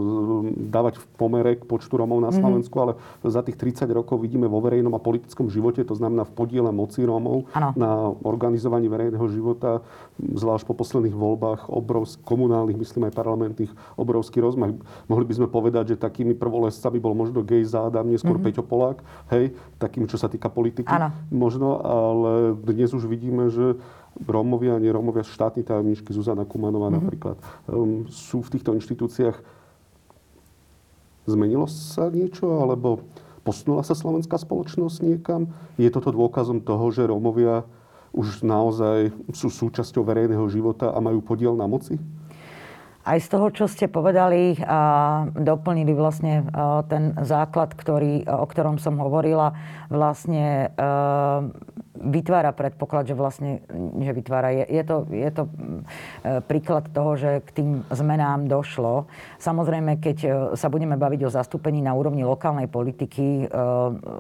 [0.67, 2.37] dávať v pomere k počtu Rómov na mhm.
[2.41, 2.97] Slovensku, mm-hmm.
[3.21, 6.73] ale za tých 30 rokov vidíme vo verejnom a politickom živote, to znamená v podiele
[6.73, 7.69] moci Rómov ano.
[7.77, 9.85] na organizovaní verejného života,
[10.17, 14.73] zvlášť po posledných voľbách, obrovsk, komunálnych, myslím aj parlamentných, obrovský rozmach.
[15.05, 18.45] Mohli by sme povedať, že takými prvolescami bol možno Gej Zádam, neskôr mm-hmm.
[18.49, 18.97] Peťo Polák,
[19.29, 21.13] hej, takým, čo sa týka politiky ano.
[21.29, 23.77] možno, ale dnes už vidíme, že
[24.25, 26.97] Rómovia a nerómovia, štátni tajomníčky Zuzana Kumanová mm-hmm.
[26.97, 27.37] napríklad,
[27.69, 29.56] um, sú v týchto inštitúciách
[31.27, 33.03] Zmenilo sa niečo, alebo
[33.43, 35.51] posunula sa slovenská spoločnosť niekam?
[35.75, 37.67] Je toto dôkazom toho, že Rómovia
[38.15, 41.99] už naozaj sú súčasťou verejného života a majú podiel na moci?
[43.07, 44.79] Aj z toho, čo ste povedali, a
[45.31, 46.43] doplnili vlastne
[46.91, 49.55] ten základ, ktorý, o ktorom som hovorila,
[49.87, 50.75] vlastne
[51.99, 53.65] vytvára predpoklad, že vlastne,
[53.97, 55.51] že vytvára, je, je, to, je to e,
[56.45, 59.10] príklad toho, že k tým zmenám došlo.
[59.41, 63.45] Samozrejme, keď e, sa budeme baviť o zastúpení na úrovni lokálnej politiky, e,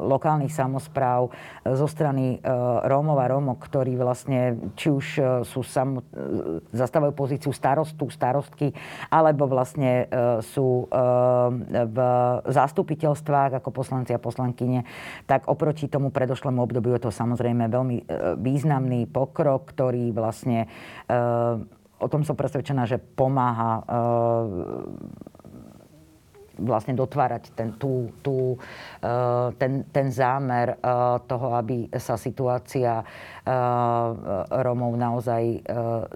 [0.03, 1.29] lokálnych samozpráv
[1.63, 2.39] zo strany
[2.87, 5.05] Rómov a Rómok, ktorí vlastne či už
[5.43, 5.99] sú sam,
[6.71, 8.71] zastávajú pozíciu starostu, starostky,
[9.11, 10.07] alebo vlastne
[10.43, 10.87] sú
[11.67, 11.97] v
[12.47, 14.87] zastupiteľstvách ako poslanci a poslankyne,
[15.27, 18.03] tak oproti tomu predošlému obdobiu je to samozrejme veľmi e,
[18.39, 21.17] významný pokrok, ktorý vlastne e,
[21.97, 23.83] o tom som presvedčená, že pomáha e,
[26.59, 28.57] vlastne dotvárať ten, tú, tú,
[29.57, 30.77] ten, ten zámer
[31.25, 33.01] toho, aby sa situácia
[34.51, 35.63] Rómov naozaj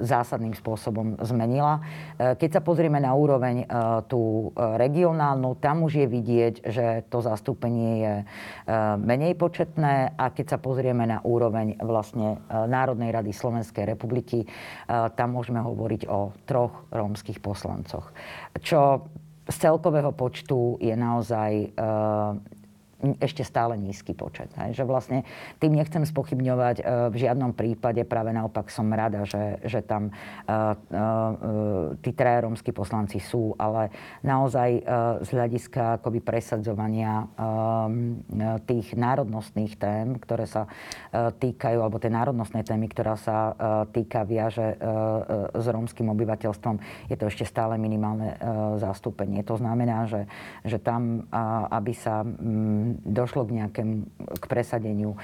[0.01, 1.79] zásadným spôsobom zmenila.
[2.19, 3.63] Keď sa pozrieme na úroveň
[4.11, 8.13] tú regionálnu, tam už je vidieť, že to zastúpenie je
[8.99, 14.43] menej početné a keď sa pozrieme na úroveň vlastne Národnej rady Slovenskej republiky,
[14.89, 18.11] tam môžeme hovoriť o troch rómskych poslancoch.
[18.59, 19.07] Čo
[19.49, 21.73] z celkového počtu je naozaj
[23.17, 24.53] ešte stále nízky počet.
[24.57, 24.77] Hej.
[24.77, 25.19] Že vlastne
[25.57, 30.13] tým nechcem spochybňovať e, v žiadnom prípade, práve naopak som rada, že, že tam e,
[30.13, 30.59] e,
[32.05, 33.89] tí traja rómsky poslanci sú, ale
[34.21, 34.83] naozaj
[35.21, 37.25] z hľadiska akoby presadzovania
[38.67, 40.67] tých národnostných tém, ktoré sa
[41.11, 43.55] týkajú, alebo tej národnostnej témy, ktorá sa
[43.89, 44.77] týka viaže
[45.55, 46.75] s rómskym obyvateľstvom,
[47.09, 48.37] je to ešte stále minimálne
[48.79, 49.41] zastúpenie.
[49.47, 50.27] To znamená, že,
[50.67, 51.25] že tam,
[51.71, 52.23] aby sa
[53.05, 53.95] došlo k nejakému
[54.39, 55.15] k presadeniu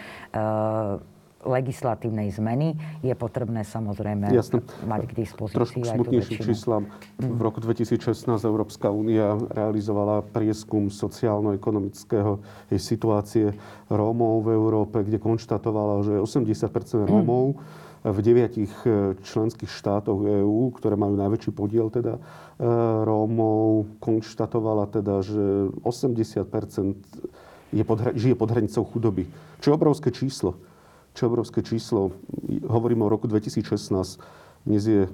[1.45, 2.75] legislatívnej zmeny,
[3.05, 4.65] je potrebné samozrejme Jasne.
[4.83, 6.83] mať k dispozícii Trošku smutnejším číslam.
[7.21, 12.43] V roku 2016 Európska únia realizovala prieskum sociálno-ekonomického
[12.75, 13.55] situácie
[13.87, 17.61] Rómov v Európe, kde konštatovala, že 80% Rómov
[18.07, 22.21] v deviatich e, členských štátoch EÚ, ktoré majú najväčší podiel teda e,
[23.03, 26.47] Rómov, konštatovala teda, že 80
[27.71, 29.27] je pod, žije pod hranicou chudoby.
[29.59, 30.55] Čo je obrovské číslo
[31.17, 32.13] čo obrovské číslo.
[32.69, 34.21] Hovorím o roku 2016,
[34.69, 35.09] dnes je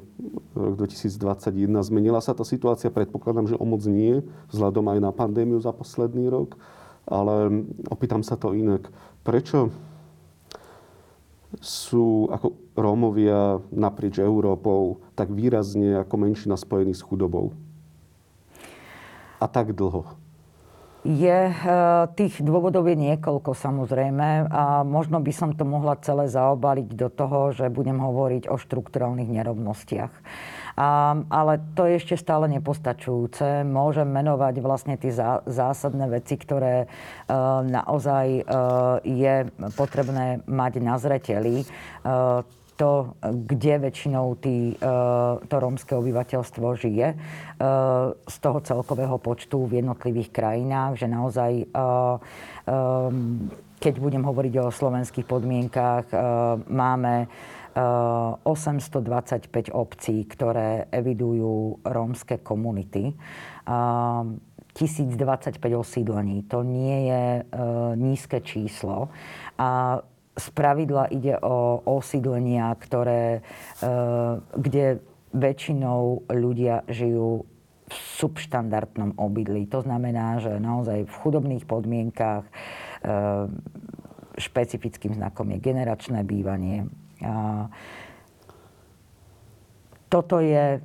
[0.52, 1.72] rok 2021.
[1.80, 4.20] Zmenila sa tá situácia, predpokladám, že o moc nie,
[4.52, 6.60] vzhľadom aj na pandémiu za posledný rok.
[7.08, 8.92] Ale opýtam sa to inak.
[9.24, 9.72] Prečo
[11.64, 17.56] sú ako Rómovia naprieč Európou tak výrazne ako menšina spojení s chudobou?
[19.40, 20.23] A tak dlho?
[21.04, 21.56] Je, eh,
[22.16, 27.52] tých dôvodov je niekoľko samozrejme a možno by som to mohla celé zaobaliť do toho,
[27.52, 30.14] že budem hovoriť o štrukturálnych nerovnostiach.
[30.74, 33.62] A, ale to je ešte stále nepostačujúce.
[33.62, 36.88] Môžem menovať vlastne tie zá, zásadné veci, ktoré e,
[37.70, 38.42] naozaj e,
[39.06, 39.36] je
[39.78, 41.62] potrebné mať na zreteli.
[41.62, 41.66] E,
[42.76, 44.88] to, kde väčšinou tý, e,
[45.46, 47.18] to rómske obyvateľstvo žije e,
[48.18, 51.66] z toho celkového počtu v jednotlivých krajinách, že naozaj e,
[53.84, 56.16] keď budem hovoriť o slovenských podmienkách,
[56.72, 57.28] máme
[58.48, 63.12] 825 obcí, ktoré evidujú rómske komunity.
[64.72, 66.48] 1025 osídlení.
[66.48, 67.24] To nie je
[68.00, 69.12] nízke číslo.
[69.60, 70.00] A
[70.34, 73.42] z pravidla ide o osídlenia, ktoré, e,
[74.58, 75.02] kde
[75.34, 77.46] väčšinou ľudia žijú
[77.84, 79.70] v subštandardnom obydlí.
[79.70, 82.52] To znamená, že naozaj v chudobných podmienkách e,
[84.42, 86.90] špecifickým znakom je generačné bývanie
[90.14, 90.80] toto je e,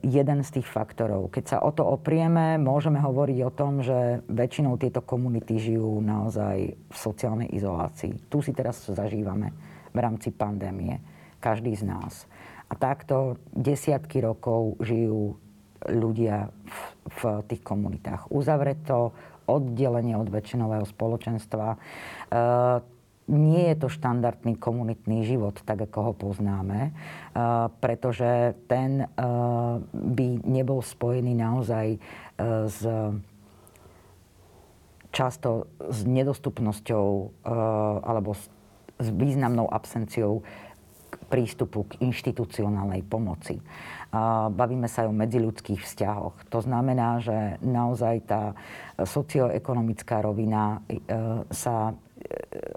[0.00, 1.28] jeden z tých faktorov.
[1.28, 6.80] Keď sa o to oprieme, môžeme hovoriť o tom, že väčšinou tieto komunity žijú naozaj
[6.80, 8.32] v sociálnej izolácii.
[8.32, 9.52] Tu si teraz zažívame
[9.92, 10.96] v rámci pandémie.
[11.44, 12.24] Každý z nás.
[12.72, 15.36] A takto desiatky rokov žijú
[15.84, 17.20] ľudia v, v
[17.52, 18.32] tých komunitách.
[18.32, 19.12] Uzavreto,
[19.44, 21.76] oddelenie od väčšinového spoločenstva.
[21.76, 21.78] E,
[23.30, 26.90] nie je to štandardný komunitný život, tak ako ho poznáme,
[27.78, 29.06] pretože ten
[29.94, 32.02] by nebol spojený naozaj
[32.66, 32.80] s
[35.14, 37.06] často s nedostupnosťou
[38.02, 38.50] alebo s
[38.98, 40.42] významnou absenciou
[41.26, 43.58] prístupu k inštitucionálnej pomoci.
[44.50, 46.34] Bavíme sa aj o medziľudských vzťahoch.
[46.50, 48.42] To znamená, že naozaj tá
[48.98, 50.82] socioekonomická rovina
[51.50, 51.94] sa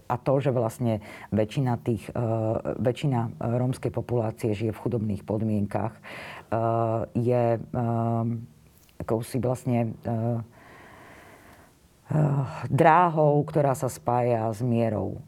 [0.08, 1.02] a to, že vlastne
[1.34, 2.26] väčšina, tých, e,
[2.78, 6.02] väčšina rómskej populácie žije v chudobných podmienkach, e,
[7.18, 7.60] je e,
[9.28, 10.00] si vlastne
[12.72, 15.20] dráhou, ktorá sa spája s mierou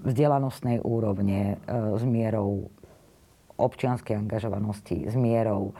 [0.00, 2.72] vzdelanostnej úrovne, s mierou
[3.60, 5.76] občianskej angažovanosti, s mierou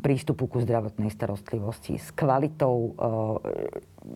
[0.00, 2.96] prístupu ku zdravotnej starostlivosti, s kvalitou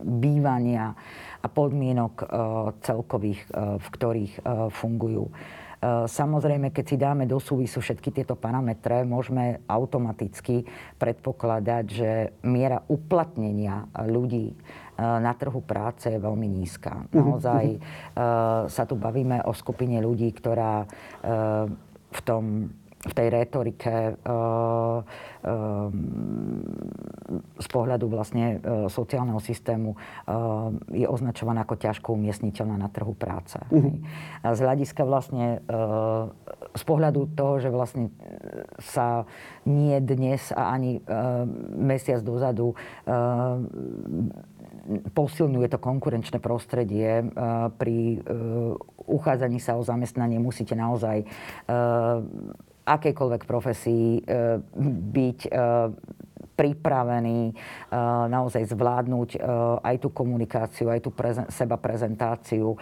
[0.04, 0.96] bývania
[1.44, 2.26] a podmienok e,
[2.80, 4.34] celkových, e, v ktorých
[4.72, 5.28] fungujú.
[5.84, 10.64] Samozrejme, keď si dáme do súvisu všetky tieto parametre, môžeme automaticky
[10.96, 14.56] predpokladať, že miera uplatnenia ľudí
[14.98, 17.06] na trhu práce je veľmi nízka.
[17.10, 17.80] Mhm, Naozaj mhm.
[18.70, 20.86] sa tu bavíme o skupine ľudí, ktorá
[22.14, 22.70] v tom
[23.04, 24.30] v tej retorike eh, eh,
[27.60, 29.96] z pohľadu vlastne eh, sociálneho systému
[30.90, 33.58] je označovaná ako ťažko umiestniteľná na trhu práce.
[33.68, 34.00] Uh-huh.
[34.40, 35.60] A z hľadiska vlastne
[36.74, 38.08] z pohľadu toho, že vlastne
[38.80, 39.28] sa
[39.68, 41.00] nie dnes a ani
[41.76, 42.72] mesiac dozadu
[45.16, 47.24] posilňuje to konkurenčné prostredie
[47.80, 48.20] pri
[49.08, 51.24] uchádzaní sa o zamestnanie musíte naozaj
[52.84, 54.60] akejkoľvek profesii e,
[55.12, 55.50] byť e,
[56.54, 59.42] pripravení uh, naozaj zvládnuť
[59.82, 61.10] aj tú komunikáciu, aj tú
[61.50, 62.78] seba prezentáciu.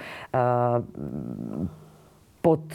[2.42, 2.74] Pod,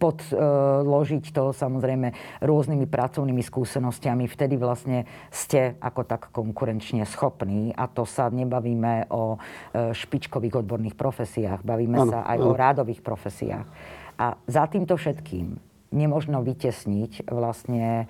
[0.00, 4.24] podložiť to samozrejme rôznymi pracovnými skúsenostiami.
[4.24, 9.36] Vtedy vlastne ste ako tak konkurenčne schopní a to sa nebavíme o
[9.76, 12.48] špičkových odborných profesiách, bavíme ano, sa aj ano.
[12.48, 13.68] o rádových profesiách.
[14.16, 15.60] A za týmto všetkým
[15.92, 18.08] nemožno vytesniť vlastne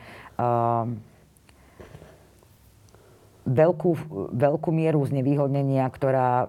[3.47, 3.91] veľkú,
[4.35, 6.49] veľkú mieru znevýhodnenia, ktorá uh,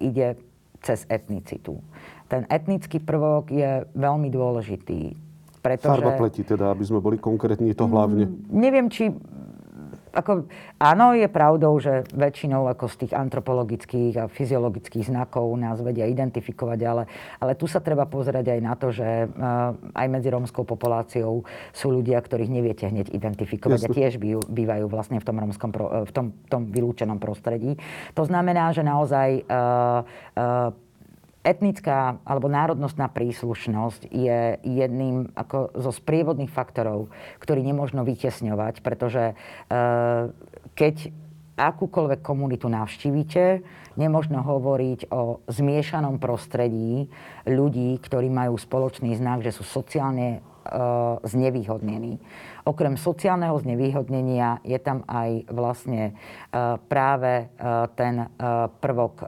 [0.00, 0.36] ide
[0.80, 1.80] cez etnicitu.
[2.30, 5.18] Ten etnický prvok je veľmi dôležitý.
[5.60, 8.30] Pretože, Farba pleti teda, aby sme boli konkrétni, to hlavne.
[8.30, 9.12] Mm, neviem, či
[10.10, 10.50] ako,
[10.82, 16.80] áno, je pravdou, že väčšinou ako z tých antropologických a fyziologických znakov nás vedia identifikovať,
[16.82, 17.02] ale,
[17.38, 21.86] ale tu sa treba pozerať aj na to, že uh, aj medzi rómskou populáciou sú
[21.94, 23.90] ľudia, ktorých neviete hneď identifikovať Jasne.
[23.90, 24.12] a tiež
[24.50, 25.70] bývajú vlastne v tom, rómskom,
[26.06, 27.78] v tom, tom vylúčenom prostredí.
[28.18, 30.02] To znamená, že naozaj uh,
[30.34, 30.74] uh,
[31.40, 37.08] etnická alebo národnostná príslušnosť je jedným ako zo sprievodných faktorov,
[37.40, 39.34] ktorý nemôžno vytesňovať, pretože e,
[40.76, 40.96] keď
[41.56, 43.64] akúkoľvek komunitu navštívite,
[43.96, 47.08] nemožno hovoriť o zmiešanom prostredí
[47.44, 50.40] ľudí, ktorí majú spoločný znak, že sú sociálne e,
[51.24, 52.20] znevýhodnení.
[52.68, 56.12] Okrem sociálneho znevýhodnenia je tam aj vlastne e,
[56.84, 57.48] práve
[57.96, 58.28] ten
[58.84, 59.24] prvok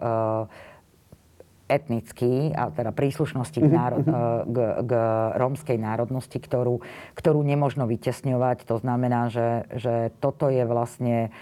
[1.71, 4.13] etnický, a teda príslušnosti k, mhm, národ, mhm.
[4.13, 4.57] eh, k,
[4.87, 4.93] k
[5.39, 6.83] rómskej národnosti, ktorú,
[7.15, 8.69] ktorú nemožno vytesňovať.
[8.69, 11.35] To znamená, že, že toto je vlastne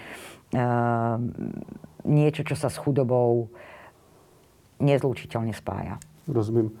[0.55, 1.17] uh,
[2.05, 3.51] niečo, čo sa s chudobou
[4.81, 6.01] nezlučiteľne spája.
[6.25, 6.73] Rozumiem.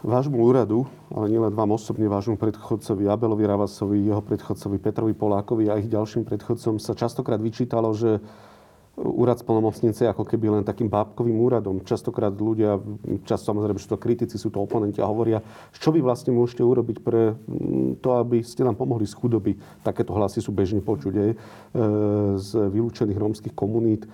[0.00, 5.76] Vášmu úradu, ale nielen vám osobne, vášmu predchodcovi Abelovi Ravasovi, jeho predchodcovi Petrovi Polákovi a
[5.76, 8.16] ich ďalším predchodcom sa častokrát vyčítalo, že
[9.00, 11.80] úrad spolnomocnice ako keby len takým bábkovým úradom.
[11.82, 12.76] Častokrát ľudia,
[13.24, 15.40] často samozrejme, sú to kritici, sú to oponenti a hovoria,
[15.72, 19.56] čo vy vlastne môžete urobiť pre mm, to, aby ste nám pomohli z chudoby.
[19.80, 21.36] Takéto hlasy sú bežne počuť aj e,
[22.36, 24.04] z vylúčených rómskych komunít.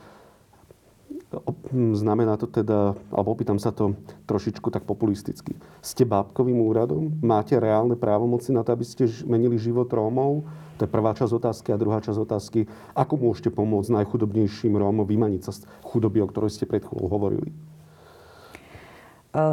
[1.74, 3.98] Znamená to teda, alebo opýtam sa to
[4.30, 5.58] trošičku tak populisticky.
[5.82, 7.18] Ste bábkovým úradom?
[7.18, 10.46] Máte reálne právomoci na to, aby ste menili život Rómov?
[10.78, 11.74] To je prvá časť otázky.
[11.74, 16.54] A druhá časť otázky, ako môžete pomôcť najchudobnejším Rómom vymaniť sa z chudoby, o ktorej
[16.54, 17.50] ste pred chvíľou hovorili?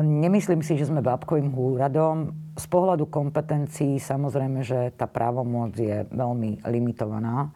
[0.05, 2.32] Nemyslím si, že sme bábkovým úradom.
[2.55, 7.51] Z pohľadu kompetencií samozrejme, že tá právomoc je veľmi limitovaná.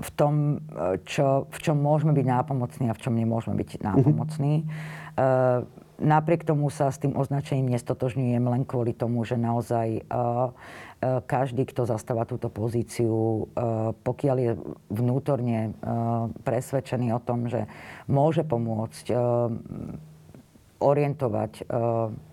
[0.00, 0.64] V tom,
[1.04, 4.64] čo, v čom môžeme byť nápomocní a v čom nemôžeme byť nápomocní.
[4.64, 5.78] Mm-hmm.
[6.00, 10.08] Napriek tomu sa s tým označením nestotožňujem len kvôli tomu, že naozaj
[11.00, 13.48] E, každý, kto zastáva túto pozíciu,
[14.04, 14.52] pokiaľ je
[14.92, 15.72] vnútorne
[16.44, 17.64] presvedčený o tom, že
[18.04, 19.08] môže pomôcť
[20.80, 21.64] orientovať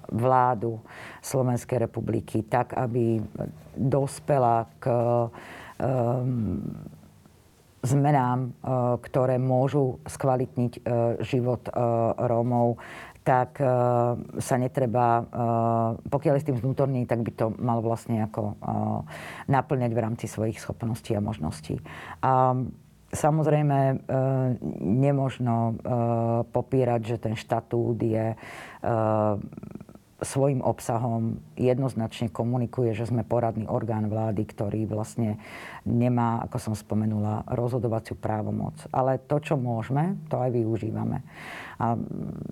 [0.08, 0.84] vládu
[1.24, 3.24] Slovenskej republiky tak, aby
[3.76, 4.88] dospela k
[7.88, 8.52] zmenám,
[9.00, 10.84] ktoré môžu skvalitniť
[11.24, 11.72] život
[12.20, 12.84] Rómov,
[13.24, 13.60] tak
[14.40, 15.20] sa netreba,
[16.08, 18.56] pokiaľ je s tým vnútorný, tak by to mal vlastne ako
[19.52, 21.76] naplňať v rámci svojich schopností a možností.
[22.24, 22.56] A
[23.12, 24.08] samozrejme
[24.80, 25.76] nemožno
[26.56, 28.36] popírať, že ten štatút je
[30.18, 35.38] svojim obsahom jednoznačne komunikuje, že sme poradný orgán vlády, ktorý vlastne
[35.86, 38.74] nemá, ako som spomenula, rozhodovaciu právomoc.
[38.90, 41.22] Ale to, čo môžeme, to aj využívame.
[41.78, 41.94] A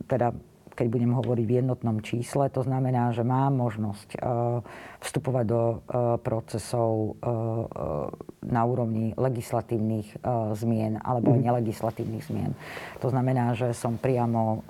[0.06, 0.38] teda
[0.76, 2.52] keď budem hovoriť v jednotnom čísle.
[2.52, 4.18] To znamená, že mám možnosť e,
[5.00, 5.76] vstupovať do e,
[6.20, 7.10] procesov e,
[8.46, 10.22] na úrovni legislatívnych
[10.54, 11.50] zmien alebo mm.
[11.50, 12.54] nelegislatívnych zmien.
[13.02, 14.62] To znamená, že som priamo,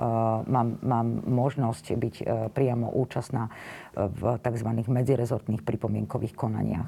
[0.48, 2.16] mám, mám možnosť byť
[2.56, 3.52] priamo účastná
[3.92, 4.70] v tzv.
[4.88, 6.88] medzirezortných pripomienkových konaniach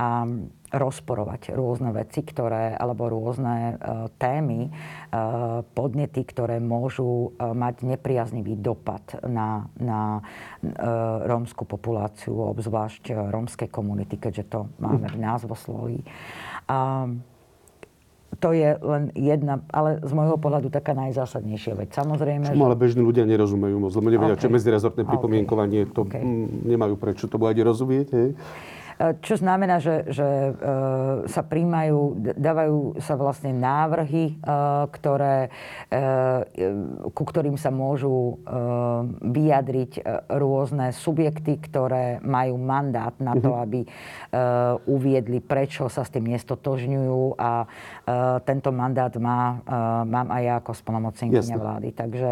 [0.00, 0.24] a
[0.72, 3.74] rozporovať rôzne veci, ktoré, alebo rôzne e,
[4.16, 4.70] témy, e,
[5.76, 10.24] podnety, ktoré môžu e, mať nepriaznivý dopad na, na
[11.28, 16.00] rómskú populáciu, obzvlášť rómskej komunity, keďže to máme v názvosloví.
[16.70, 17.10] A
[18.40, 21.90] to je len jedna, ale z môjho pohľadu taká najzásadnejšia vec.
[21.92, 22.68] Samozrejme, Čomu že...
[22.72, 24.48] ale bežní ľudia nerozumejú moc, lebo nevedia, okay.
[24.48, 26.22] čo medzirezortné pripomienkovanie, to okay.
[26.64, 28.08] nemajú prečo to bude rozumieť.
[28.14, 28.28] Hej?
[29.02, 30.54] Čo znamená, že, že
[31.26, 31.98] sa príjmajú,
[32.38, 34.38] dávajú sa vlastne návrhy,
[34.94, 35.50] ktoré,
[37.10, 38.38] ku ktorým sa môžu
[39.26, 40.06] vyjadriť
[40.38, 43.58] rôzne subjekty, ktoré majú mandát na to, mhm.
[43.58, 43.80] aby
[44.86, 47.66] uviedli, prečo sa s tým nestotožňujú a
[48.46, 49.58] tento mandát má,
[50.06, 51.88] mám aj ja ako splnomocnenkyňa vlády.
[51.90, 52.30] Takže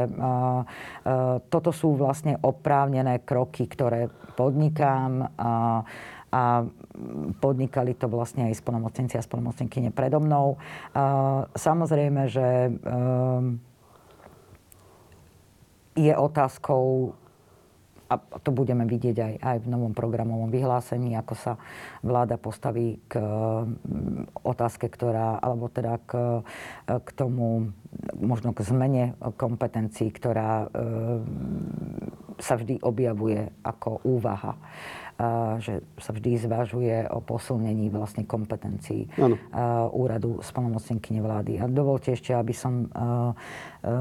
[1.50, 4.06] toto sú vlastne oprávnené kroky, ktoré
[4.38, 5.34] podnikám
[6.30, 6.64] a,
[7.38, 10.56] podnikali to vlastne aj splnomocnenci a splnomocnenkyne predo mnou.
[10.94, 13.58] A, samozrejme, že um,
[15.98, 17.14] je otázkou
[18.10, 21.52] a to budeme vidieť aj, aj v novom programovom vyhlásení, ako sa
[22.02, 26.42] vláda postaví k mm, otázke, ktorá, alebo teda k,
[26.90, 27.70] k tomu,
[28.18, 30.68] možno k zmene kompetencií, ktorá e,
[32.42, 34.58] sa vždy objavuje ako úvaha
[35.60, 39.36] že sa vždy zvažuje o posilnení vlastne kompetencií ano.
[39.92, 41.60] úradu splnomocnenkyne vlády.
[41.60, 42.88] A dovolte ešte, aby som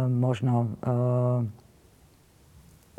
[0.07, 0.79] možno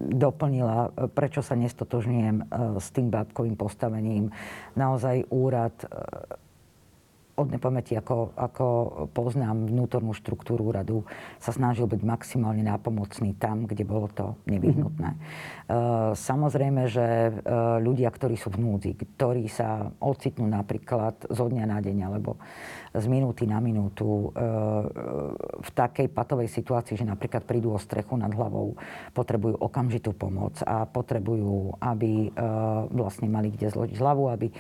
[0.01, 2.49] doplnila, prečo sa nestotožňujem
[2.81, 4.33] s tým bábkovým postavením.
[4.73, 5.77] Naozaj úrad
[7.41, 8.67] od nepamäti, ako, ako
[9.17, 11.09] poznám vnútornú štruktúru úradu,
[11.41, 15.11] sa snažil byť maximálne nápomocný tam, kde bolo to nevyhnutné.
[15.17, 16.13] Mm-hmm.
[16.15, 17.33] Samozrejme, že
[17.81, 22.37] ľudia, ktorí sú v núdzi, ktorí sa ocitnú napríklad zo dňa na deň, alebo
[22.91, 24.43] z minúty na minútu e,
[25.63, 28.75] v takej patovej situácii, že napríklad prídu o strechu nad hlavou,
[29.15, 32.31] potrebujú okamžitú pomoc a potrebujú, aby e,
[32.91, 34.55] vlastne mali kde zložiť hlavu, aby e,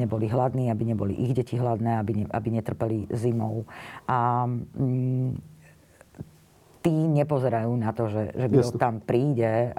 [0.00, 2.00] neboli hladní, aby neboli ich deti hladné,
[2.32, 3.68] aby netrpeli zimou.
[4.08, 5.57] A mm,
[6.78, 8.78] tí nepozerajú na to, že, že kto Jasne.
[8.78, 9.74] tam príde,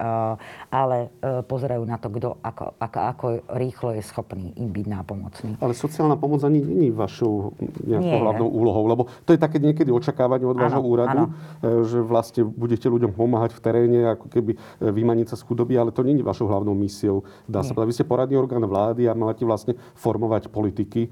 [0.69, 3.25] ale e, pozerajú na to, kto ako, ako, ako
[3.55, 5.51] rýchlo je schopný im byť nápomocný.
[5.63, 7.55] Ale sociálna pomoc ani není vašou
[7.87, 11.35] nejakou hlavnou úlohou, lebo to je také niekedy očakávanie od vášho úradu, ano.
[11.63, 14.51] E, že vlastne budete ľuďom pomáhať v teréne, ako keby
[14.83, 17.23] vymaniť sa z chudoby, ale to není vašou hlavnou misiou.
[17.47, 21.07] Dá sa povedať, vy ste poradný orgán vlády a máte vlastne formovať politiky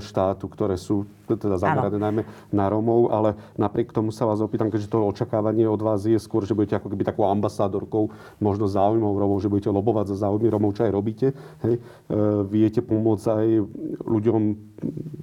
[0.00, 1.04] štátu, ktoré sú
[1.36, 5.78] teda zamerané najmä na Romov, ale napriek tomu sa vás opýtam, keďže to očakávanie od
[5.82, 8.10] vás je skôr, že budete ako keby takou ambasádorkou
[8.42, 11.36] možno záujmov Romov, že budete lobovať za záujmy Romov, čo aj robíte.
[11.66, 11.76] Hej.
[11.76, 11.80] E,
[12.48, 13.46] viete pomôcť aj
[14.06, 14.42] ľuďom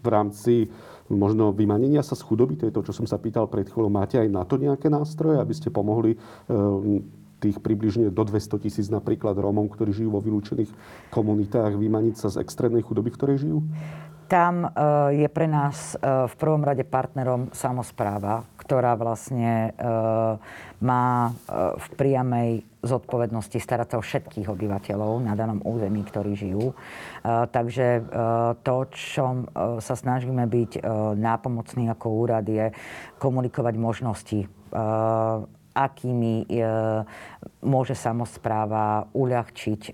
[0.03, 0.69] v rámci
[1.07, 3.87] možno vymanenia sa z chudoby, to je to, čo som sa pýtal pred chvíľou.
[3.87, 6.17] Máte aj na to nejaké nástroje, aby ste pomohli e,
[7.37, 10.71] tých približne do 200 tisíc napríklad Rómov, ktorí žijú vo vylúčených
[11.13, 13.59] komunitách, vymaniť sa z extrémnej chudoby, v ktorej žijú?
[14.27, 14.69] Tam e,
[15.23, 19.79] je pre nás e, v prvom rade partnerom samozpráva, ktorá vlastne e,
[20.83, 22.51] má v priamej
[22.85, 26.77] zodpovednosti starať sa o všetkých obyvateľov na danom území, ktorí žijú.
[27.25, 28.05] Takže
[28.61, 29.49] to, čo
[29.81, 30.85] sa snažíme byť
[31.17, 32.69] nápomocný ako úrad, je
[33.17, 34.39] komunikovať možnosti
[35.77, 36.63] akými e,
[37.61, 39.91] môže samozpráva uľahčiť e,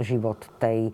[0.00, 0.92] život tej e,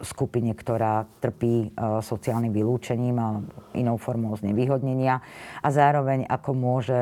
[0.00, 3.28] skupine, ktorá trpí sociálnym vylúčením a
[3.76, 5.20] inou formou znevýhodnenia.
[5.60, 7.00] A zároveň ako môže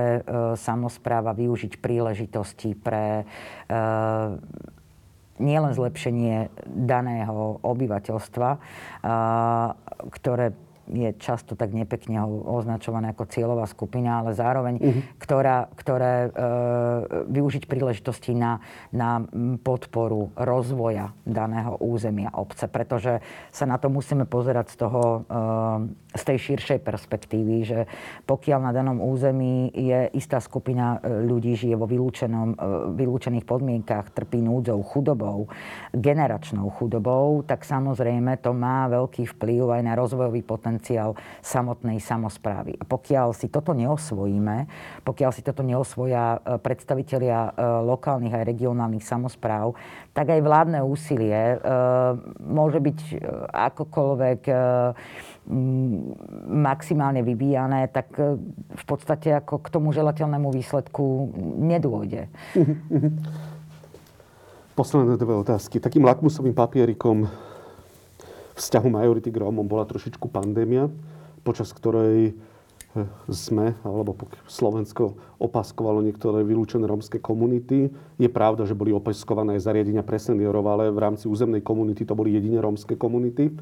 [0.58, 3.28] samozpráva využiť príležitosti pre
[5.42, 8.50] nielen zlepšenie daného obyvateľstva,
[10.10, 10.46] ktoré
[10.90, 15.02] je často tak nepekne označované ako cieľová skupina, ale zároveň, uh-huh.
[15.16, 16.30] ktorá, ktoré e,
[17.32, 18.58] využiť príležitosti na,
[18.92, 19.22] na
[19.62, 23.22] podporu rozvoja daného územia obce, pretože
[23.54, 27.80] sa na to musíme pozerať z toho, e, z tej širšej perspektívy, že
[28.28, 32.56] pokiaľ na danom území je istá skupina e, ľudí žije vo vylúčenom, e,
[32.98, 35.48] vylúčených podmienkach, trpí núdzou, chudobou,
[35.94, 41.12] generačnou chudobou, tak samozrejme to má veľký vplyv aj na rozvojový potenciál potenciál
[41.44, 42.80] samotnej samozprávy.
[42.80, 44.64] A pokiaľ si toto neosvojíme,
[45.04, 49.76] pokiaľ si toto neosvoja e, predstavitelia e, lokálnych aj regionálnych samozpráv,
[50.16, 51.56] tak aj vládne úsilie e,
[52.40, 52.98] môže byť
[53.52, 54.40] akokoľvek
[56.46, 62.30] maximálne vyvíjané, tak v podstate ako k tomu želateľnému výsledku nedôjde.
[64.78, 65.82] Posledné dve otázky.
[65.82, 67.26] Takým lakmusovým papierikom
[68.56, 70.88] vzťahu majority k Rómom bola trošičku pandémia,
[71.42, 77.90] počas ktorej eh, sme, alebo Slovensko opaskovalo niektoré vylúčené rómske komunity.
[78.20, 82.16] Je pravda, že boli opaskované aj zariadenia pre seniorov, ale v rámci územnej komunity to
[82.16, 83.52] boli jedine rómske komunity.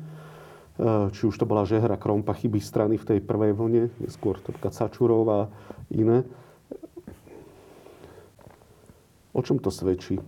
[0.81, 4.55] Eh, či už to bola Žehra, Krompa, chyby strany v tej prvej vlne, skôr to
[4.73, 5.41] Sačurov a
[5.93, 6.25] iné.
[9.37, 10.19] O čom to svedčí?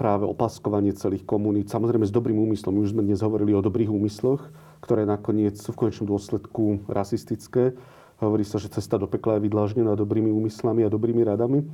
[0.00, 2.72] Práve opaskovanie celých komunít, samozrejme s dobrým úmyslom.
[2.72, 4.48] My už sme dnes hovorili o dobrých úmysloch,
[4.80, 7.76] ktoré nakoniec sú v konečnom dôsledku rasistické.
[8.16, 11.68] Hovorí sa, že cesta do pekla je vydlážnená dobrými úmyslami a dobrými radami.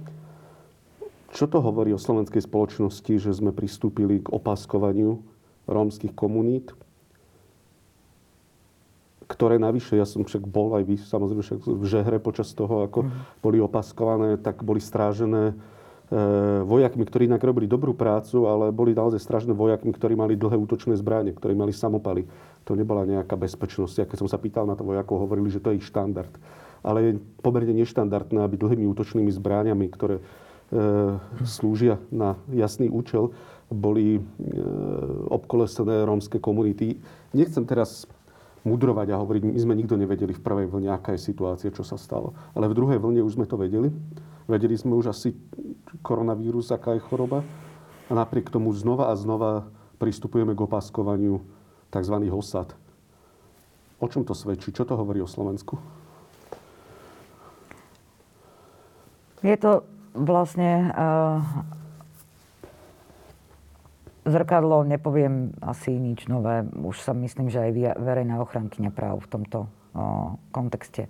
[1.31, 5.23] Čo to hovorí o slovenskej spoločnosti, že sme pristúpili k opaskovaniu
[5.71, 6.75] rómskych komunít,
[9.31, 13.07] ktoré navyše, ja som však bol aj vy, samozrejme však v Žehre počas toho, ako
[13.07, 13.11] mm.
[13.39, 15.55] boli opaskované, tak boli strážené
[16.63, 20.95] vojakmi, ktorí inak robili dobrú prácu, ale boli naozaj strážené vojakmi, ktorí mali dlhé útočné
[20.95, 22.23] zbranie, ktorí mali samopaly.
[22.71, 24.07] To nebola nejaká bezpečnosť.
[24.07, 26.31] A keď som sa pýtal na to vojakov, hovorili, že to je ich štandard.
[26.87, 30.23] Ale je pomerne neštandardné, aby dlhými útočnými zbraniami, ktoré e,
[31.43, 33.35] slúžia na jasný účel,
[33.67, 34.21] boli e,
[35.27, 37.03] obkolesené rómske komunity.
[37.35, 38.07] Nechcem teraz
[38.63, 41.99] mudrovať a hovoriť, my sme nikto nevedeli v prvej vlne, aká je situácia, čo sa
[41.99, 42.35] stalo.
[42.55, 43.91] Ale v druhej vlne už sme to vedeli.
[44.47, 45.35] Vedeli sme už asi
[46.07, 47.43] koronavírus, aká je choroba.
[48.07, 49.67] A napriek tomu znova a znova
[49.99, 51.43] pristupujeme k opaskovaniu
[51.91, 52.17] tzv.
[52.31, 52.71] osad.
[53.99, 54.71] O čom to svedčí?
[54.71, 55.81] Čo to hovorí o Slovensku?
[59.43, 59.83] Je to
[60.15, 61.43] vlastne uh,
[64.27, 66.67] zrkadlo, nepoviem asi nič nové.
[66.67, 69.59] Už sa myslím, že aj verejná ochrankyňa práv v tomto
[69.95, 71.07] o, kontexte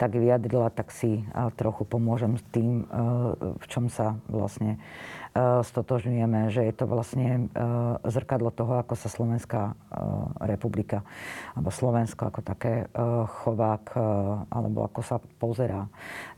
[0.00, 1.20] tak vyjadrila, tak si
[1.60, 2.96] trochu pomôžem s tým, e,
[3.36, 4.80] v čom sa vlastne
[5.36, 7.40] e, stotožňujeme, že je to vlastne e,
[8.08, 9.76] zrkadlo toho, ako sa Slovenská
[10.40, 11.04] republika
[11.52, 12.88] alebo Slovensko ako také
[13.44, 14.00] chová k,
[14.48, 15.84] alebo ako sa pozerá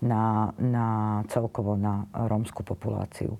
[0.02, 3.38] na, na celkovo na rómskú populáciu.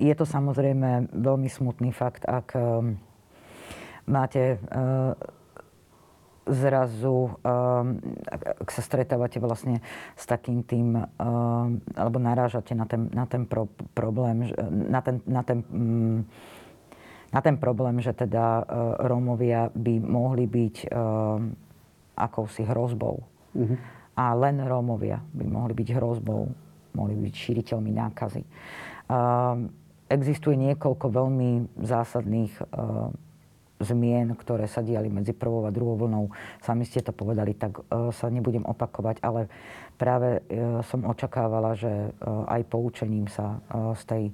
[0.00, 2.56] Je to samozrejme veľmi smutný fakt, ak
[4.08, 4.56] máte
[6.48, 8.00] zrazu, um,
[8.60, 9.84] ak sa stretávate vlastne
[10.16, 15.42] s takým tým, um, alebo narážate na ten, na ten pro, problém, na ten, na
[15.42, 16.24] ten um,
[17.30, 21.38] na ten problém, že teda uh, Rómovia by mohli byť uh,
[22.18, 23.22] akousi hrozbou.
[23.54, 23.78] Uh-huh.
[24.18, 26.50] A len Rómovia by mohli byť hrozbou,
[26.98, 28.42] mohli byť šíriteľmi nákazy.
[30.10, 32.52] Existuje niekoľko veľmi zásadných
[33.80, 36.28] zmien, ktoré sa diali medzi prvou a druhou vlnou.
[36.60, 39.48] Sami ste to povedali, tak uh, sa nebudem opakovať, ale
[39.96, 44.24] práve uh, som očakávala, že uh, aj poučením sa z tej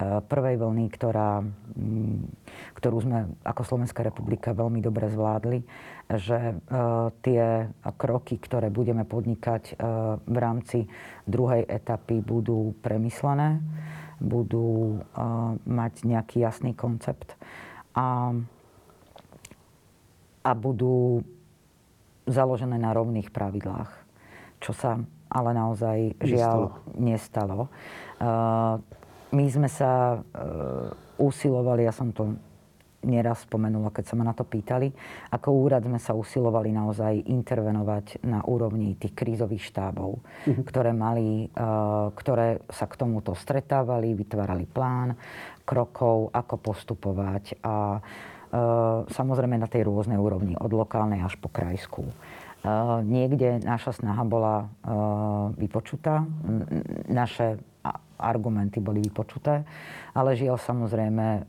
[0.00, 2.24] prvej vlny, ktorá, um,
[2.72, 5.60] ktorú sme ako Slovenská republika veľmi dobre zvládli,
[6.10, 6.56] že
[7.20, 7.68] tie
[8.00, 9.76] kroky, ktoré budeme podnikať
[10.24, 10.88] v rámci
[11.28, 13.60] druhej etapy, budú premyslené
[14.20, 15.00] budú
[15.64, 17.36] mať nejaký jasný koncept
[17.96, 18.36] a,
[20.40, 21.20] a budú
[22.24, 23.90] založené na rovných pravidlách,
[24.62, 27.70] čo sa ale naozaj žiaľ nestalo.
[27.70, 27.70] nestalo.
[28.18, 28.76] Uh,
[29.30, 30.90] my sme sa uh,
[31.22, 32.34] usilovali, ja som to
[33.00, 34.92] neraz spomenula, keď sa ma na to pýtali.
[35.32, 40.62] Ako úrad sme sa usilovali naozaj intervenovať na úrovni tých krízových štábov, uh-huh.
[40.66, 45.14] ktoré, mali, uh, ktoré sa k tomuto stretávali, vytvárali plán
[45.64, 48.38] krokov, ako postupovať a uh,
[49.10, 52.10] samozrejme na tej rôznej úrovni, od lokálnej až po krajskú.
[52.60, 56.28] Uh, niekde naša snaha bola uh, vypočutá,
[57.08, 57.56] naše
[58.20, 59.64] argumenty boli vypočuté,
[60.12, 61.48] ale žiaľ samozrejme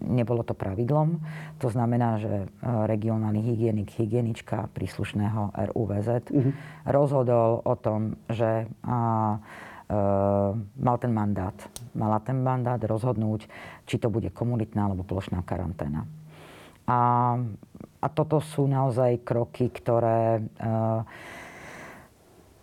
[0.00, 1.20] nebolo to pravidlom.
[1.60, 6.32] To znamená, že regionálny hygienik, hygienička príslušného RUVZ.
[6.32, 6.50] Mhm.
[6.88, 8.64] rozhodol o tom, že
[10.80, 11.54] mal ten mandát,
[11.92, 13.46] mala ten mandát rozhodnúť,
[13.84, 16.08] či to bude komunitná alebo plošná karanténa.
[16.84, 17.00] A,
[18.00, 20.42] a toto sú naozaj kroky, ktoré e,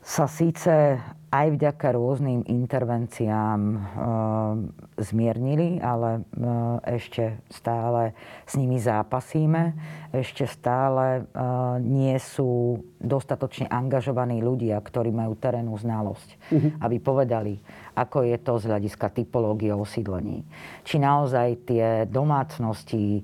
[0.02, 0.98] sa síce
[1.32, 3.80] aj vďaka rôznym intervenciám e,
[5.00, 6.22] zmiernili, ale e,
[7.00, 8.12] ešte stále
[8.44, 9.72] s nimi zápasíme.
[10.12, 11.40] Ešte stále e,
[11.80, 16.84] nie sú dostatočne angažovaní ľudia, ktorí majú terénnu znalosť, uh-huh.
[16.84, 17.64] aby povedali,
[17.96, 20.44] ako je to z hľadiska typológie osídlení.
[20.84, 23.24] Či naozaj tie domácnosti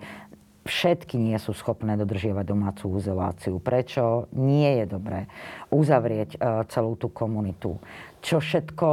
[0.67, 3.57] všetky nie sú schopné dodržiavať domácu izoláciu.
[3.63, 5.25] Prečo nie je dobré
[5.71, 6.37] uzavrieť e,
[6.67, 7.79] celú tú komunitu?
[8.19, 8.87] Čo všetko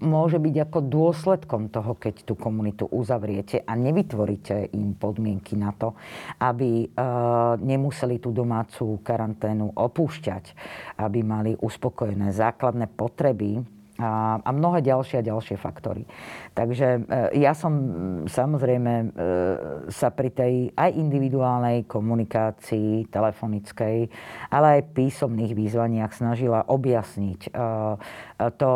[0.00, 5.92] môže byť ako dôsledkom toho, keď tú komunitu uzavriete a nevytvoríte im podmienky na to,
[6.40, 6.86] aby e,
[7.60, 10.44] nemuseli tú domácu karanténu opúšťať,
[10.98, 13.62] aby mali uspokojené základné potreby
[14.00, 16.08] a, mnohé ďalšie a ďalšie faktory.
[16.56, 17.00] Takže e,
[17.44, 17.72] ja som
[18.24, 19.06] samozrejme e,
[19.92, 24.08] sa pri tej aj individuálnej komunikácii, telefonickej,
[24.48, 27.50] ale aj písomných výzvaniach snažila objasniť e,
[28.56, 28.70] to,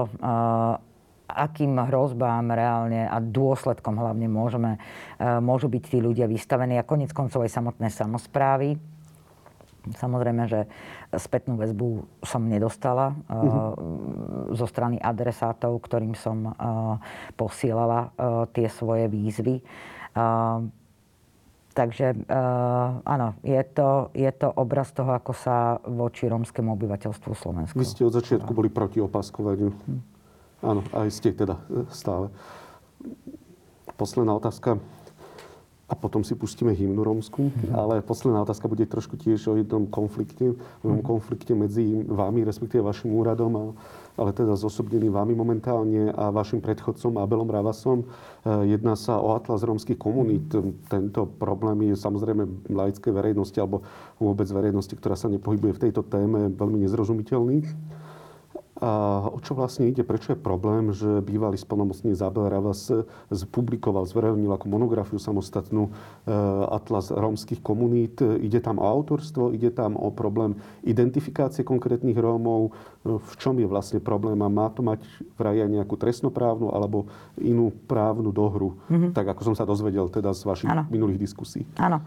[1.25, 4.77] akým hrozbám reálne a dôsledkom hlavne môžeme,
[5.41, 8.77] môžu byť tí ľudia vystavení a konec koncov aj samotné samozprávy.
[9.85, 10.65] Samozrejme, že
[11.13, 14.57] spätnú väzbu som nedostala uh-huh.
[14.57, 16.97] zo strany adresátov, ktorým som uh,
[17.37, 19.61] posielala uh, tie svoje výzvy.
[21.75, 27.77] Takže uh, áno, je to, je to obraz toho, ako sa voči rómskému obyvateľstvu Slovensku.
[27.77, 29.75] Vy ste od začiatku boli proti opaskovaniu.
[29.75, 30.01] Hm.
[30.65, 31.61] Áno, aj ste teda
[31.91, 32.31] stále.
[33.99, 34.81] Posledná otázka
[35.85, 37.53] a potom si pustíme hymnu rómsku.
[37.53, 37.77] Mm-hmm.
[37.77, 41.05] Ale posledná otázka bude trošku tiež o jednom konflikte, o jednom mm-hmm.
[41.05, 43.65] konflikte medzi vami, respektíve vašim úradom, a,
[44.17, 48.01] ale teda zosobneným vami momentálne a vašim predchodcom Abelom Ravasom.
[48.01, 48.07] E,
[48.73, 50.49] jedná sa o atlas rómskych komunít.
[50.49, 50.89] Mm-hmm.
[50.89, 53.85] Tento problém je samozrejme laickej verejnosti alebo
[54.17, 57.61] vôbec verejnosti, ktorá sa nepohybuje v tejto téme, veľmi nezrozumiteľný.
[58.83, 60.03] A o čo vlastne ide?
[60.03, 62.91] Prečo je problém, že bývalý splnomocný Zabel Ravas
[63.55, 65.91] publikoval, zverejnil ako monografiu samostatnú e,
[66.75, 68.19] Atlas rómskych komunít.
[68.19, 72.75] Ide tam o autorstvo, ide tam o problém identifikácie konkrétnych Rómov.
[73.05, 74.41] V čom je vlastne problém?
[74.41, 75.05] A má to mať
[75.37, 77.05] vraj aj nejakú trestnoprávnu alebo
[77.37, 78.81] inú právnu dohru?
[78.89, 79.13] Mm-hmm.
[79.13, 80.89] Tak ako som sa dozvedel teda z vašich ano.
[80.89, 81.69] minulých diskusí.
[81.77, 82.01] Áno.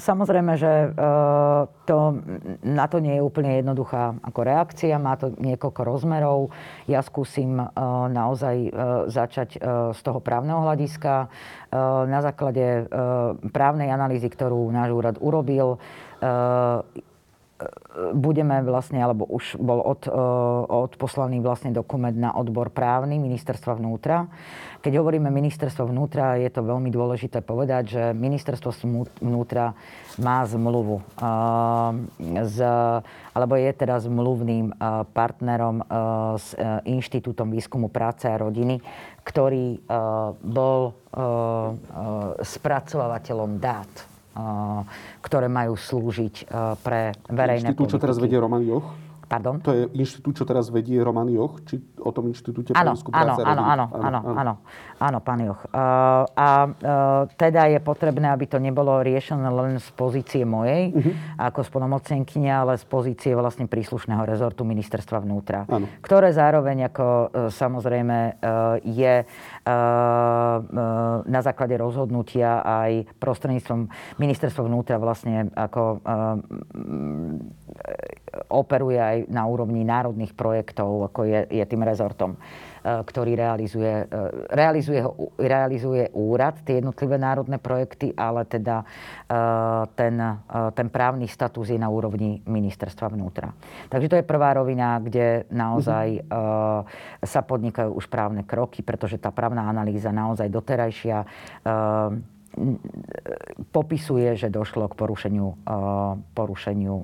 [0.00, 2.18] Samozrejme, že uh, to,
[2.64, 4.98] na to nie je úplne jednoduchá ako reakcia.
[4.98, 6.50] Má to niekoľko rozmerov.
[6.90, 7.64] Ja skúsim e,
[8.10, 8.70] naozaj e,
[9.06, 9.58] začať e,
[9.94, 11.28] z toho právneho hľadiska.
[12.06, 12.88] Na základe
[13.52, 15.76] právnej analýzy, ktorú náš úrad urobil,
[18.12, 20.04] budeme vlastne, alebo už bol od,
[20.68, 24.28] odposlaný vlastne dokument na odbor právny ministerstva vnútra.
[24.84, 28.70] Keď hovoríme ministerstvo vnútra, je to veľmi dôležité povedať, že ministerstvo
[29.24, 29.72] vnútra
[30.20, 31.00] má zmluvu
[32.44, 32.58] z,
[33.32, 34.76] alebo je teda zmluvným
[35.16, 35.80] partnerom
[36.36, 36.52] s
[36.84, 38.78] Inštitútom výskumu práce a rodiny,
[39.24, 39.80] ktorý
[40.44, 40.92] bol
[42.44, 44.15] spracovateľom dát
[45.24, 46.44] ktoré majú slúžiť e,
[46.80, 47.94] pre verejné Inštitút, politiky.
[47.96, 48.86] čo teraz vedie Roman Joch?
[49.26, 49.58] Pardon?
[49.58, 51.58] To je inštitút, čo teraz vedie Roman Joch?
[51.66, 54.54] Či o tom inštitúte pre áno, áno, áno, áno, áno, áno,
[55.02, 55.66] áno, pán Joch.
[55.66, 56.70] Uh, a e,
[57.34, 61.42] teda je potrebné, aby to nebolo riešené len z pozície mojej, uh-huh.
[61.42, 65.90] ako spolomocnenkynia, ale z pozície vlastne príslušného rezortu ministerstva vnútra, áno.
[66.06, 67.06] ktoré zároveň ako
[67.50, 68.38] samozrejme
[68.86, 69.26] je
[71.26, 73.90] na základe rozhodnutia aj prostredníctvom
[74.22, 75.98] ministerstva vnútra vlastne ako
[78.46, 82.38] operuje aj na úrovni národných projektov, ako je, je tým rezortom,
[82.86, 84.20] ktorý realizuje, e,
[84.54, 85.02] realizuje,
[85.38, 88.86] realizuje úrad, tie jednotlivé národné projekty, ale teda e,
[89.98, 90.14] ten,
[90.74, 93.50] ten právny status je na úrovni ministerstva vnútra.
[93.90, 97.26] Takže to je prvá rovina, kde naozaj mm-hmm.
[97.26, 101.18] sa podnikajú už právne kroky, pretože tá právna analýza naozaj doterajšia
[103.68, 105.48] popisuje, že došlo k porušeniu,
[106.32, 106.96] porušeniu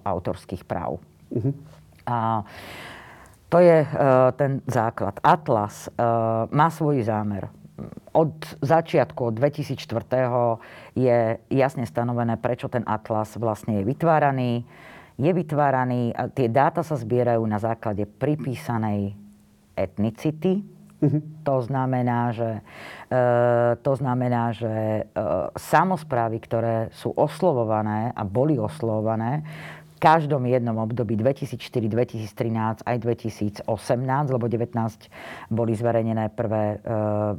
[0.00, 1.04] autorských práv.
[1.28, 1.52] Uh-huh.
[2.08, 2.46] A
[3.46, 3.86] to je
[4.34, 5.22] ten základ.
[5.22, 5.86] Atlas
[6.50, 7.46] má svoj zámer.
[8.16, 8.32] Od
[8.64, 9.76] začiatku, od 2004.
[10.96, 11.18] je
[11.52, 14.64] jasne stanovené, prečo ten atlas vlastne je vytváraný.
[15.20, 19.12] Je vytváraný, tie dáta sa zbierajú na základe pripísanej
[19.76, 20.64] etnicity,
[20.96, 21.20] Uh-huh.
[21.44, 22.64] To znamená, že,
[23.12, 23.20] e,
[23.84, 25.02] to znamená, že e,
[25.60, 29.44] samozprávy, ktoré sú oslovované a boli oslovované,
[29.98, 33.66] každom jednom období 2004, 2013 aj 2018,
[34.30, 35.08] lebo 19
[35.50, 36.78] boli zverejnené prvé e,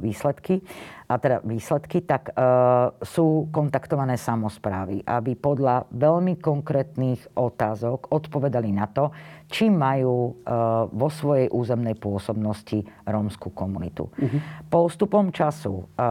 [0.02, 0.60] výsledky,
[1.08, 2.32] a teda výsledky, tak e,
[3.00, 9.08] sú kontaktované samozprávy, aby podľa veľmi konkrétnych otázok odpovedali na to,
[9.48, 10.52] či majú e,
[10.92, 14.12] vo svojej územnej pôsobnosti rómskú komunitu.
[14.12, 14.38] Uh-huh.
[14.68, 16.04] Postupom času e,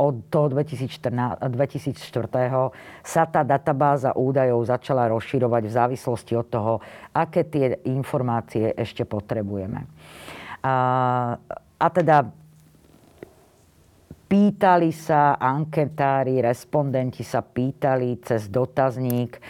[0.00, 2.72] od toho 2014, 2004.
[3.04, 6.72] sa tá databáza údajov začala rozširovať v závislosti od toho,
[7.12, 9.84] aké tie informácie ešte potrebujeme.
[10.64, 10.72] A,
[11.76, 12.39] a teda
[14.30, 19.40] Pýtali sa anketári, respondenti sa pýtali cez dotazník e,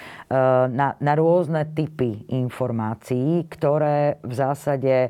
[0.73, 5.09] na, na rôzne typy informácií, ktoré v zásade e,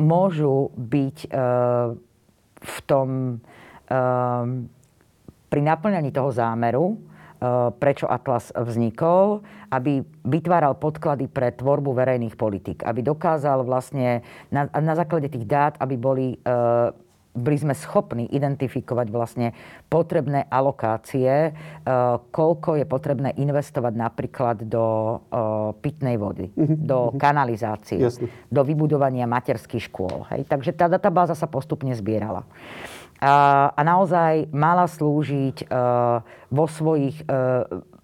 [0.00, 1.30] môžu byť e,
[2.56, 3.38] v tom,
[5.46, 6.98] pri naplňaní toho zámeru,
[7.78, 14.98] prečo Atlas vznikol, aby vytváral podklady pre tvorbu verejných politik, aby dokázal vlastne na, na
[14.98, 16.34] základe tých dát, aby boli
[17.36, 19.52] byli sme schopní identifikovať vlastne
[19.92, 21.52] potrebné alokácie,
[22.32, 25.20] koľko je potrebné investovať napríklad do
[25.84, 28.32] pitnej vody, do kanalizácie, Jasne.
[28.48, 30.24] do vybudovania materských škôl.
[30.32, 30.48] Hej?
[30.48, 32.48] Takže tá databáza sa postupne zbierala.
[33.16, 35.68] A, a naozaj mala slúžiť
[36.52, 37.24] vo svojich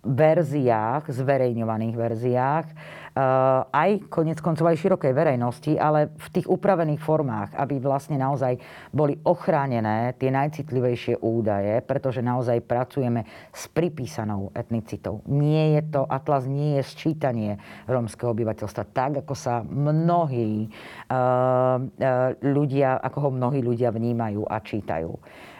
[0.02, 2.66] verziách, zverejňovaných verziách,
[3.12, 8.56] aj konec koncov aj širokej verejnosti, ale v tých upravených formách, aby vlastne naozaj
[8.88, 15.20] boli ochránené tie najcitlivejšie údaje, pretože naozaj pracujeme s pripísanou etnicitou.
[15.28, 20.72] Nie je to, Atlas nie je sčítanie rómskeho obyvateľstva tak, ako sa mnohí
[21.12, 25.12] uh, uh, ľudia, ako ho mnohí ľudia vnímajú a čítajú.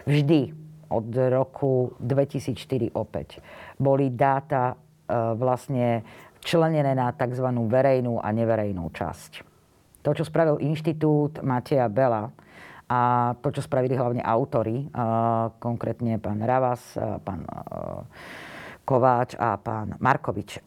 [0.08, 0.40] Vždy
[0.88, 3.40] od roku 2004 opäť
[3.76, 4.76] boli dáta
[5.12, 6.04] vlastne
[6.42, 7.46] členené na tzv.
[7.70, 9.32] verejnú a neverejnú časť.
[10.02, 12.26] To, čo spravil inštitút Mateja Bela
[12.90, 14.90] a to, čo spravili hlavne autory,
[15.62, 17.46] konkrétne pán Ravas, pán
[18.82, 20.58] Kováč a pán Markovič,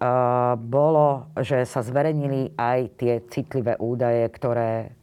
[0.63, 4.95] bolo, že sa zverejnili aj tie citlivé údaje, ktoré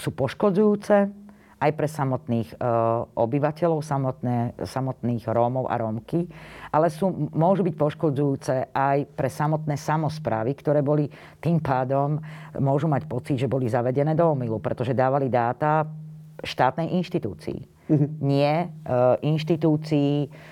[0.00, 1.21] sú poškodzujúce
[1.62, 2.58] aj pre samotných
[3.14, 6.26] obyvateľov, samotné, samotných Rómov a Rómky,
[6.74, 11.06] ale sú, môžu byť poškodzujúce aj pre samotné samozprávy, ktoré boli
[11.38, 12.18] tým pádom,
[12.58, 15.86] môžu mať pocit, že boli zavedené do omilu, pretože dávali dáta
[16.42, 17.70] štátnej inštitúcii.
[17.82, 18.10] Mm-hmm.
[18.22, 18.66] Nie e,
[19.26, 20.51] inštitúcií uh,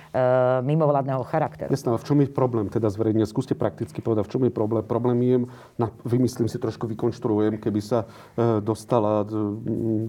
[0.63, 1.71] mimovládneho charakteru.
[1.71, 3.29] Jasné, ale v čom je problém teda zverejnenia?
[3.29, 4.83] Skúste prakticky povedať, v čom je problém.
[4.83, 5.37] Problém je,
[5.77, 9.23] na, vymyslím si, trošku vykonštruujem, keby sa uh, dostala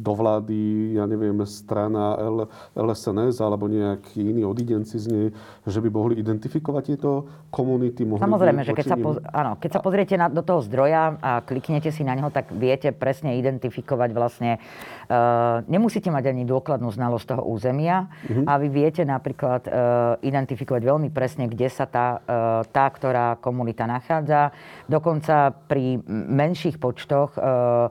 [0.01, 5.27] do vlády, ja neviem, strana L, LSNS alebo nejaký iný odidenci z nej,
[5.67, 8.07] že by mohli identifikovať tieto komunity.
[8.07, 11.45] Mohli Samozrejme, že keď sa, poz, áno, keď sa pozriete na, do toho zdroja a
[11.45, 17.37] kliknete si na neho, tak viete presne identifikovať vlastne, uh, nemusíte mať ani dôkladnú znalosť
[17.37, 18.49] toho územia uh-huh.
[18.49, 19.90] a vy viete napríklad Eh,
[20.21, 24.53] identifikovať veľmi presne, kde sa tá, eh, tá ktorá komunita nachádza.
[24.85, 27.87] Dokonca pri menších počtoch eh,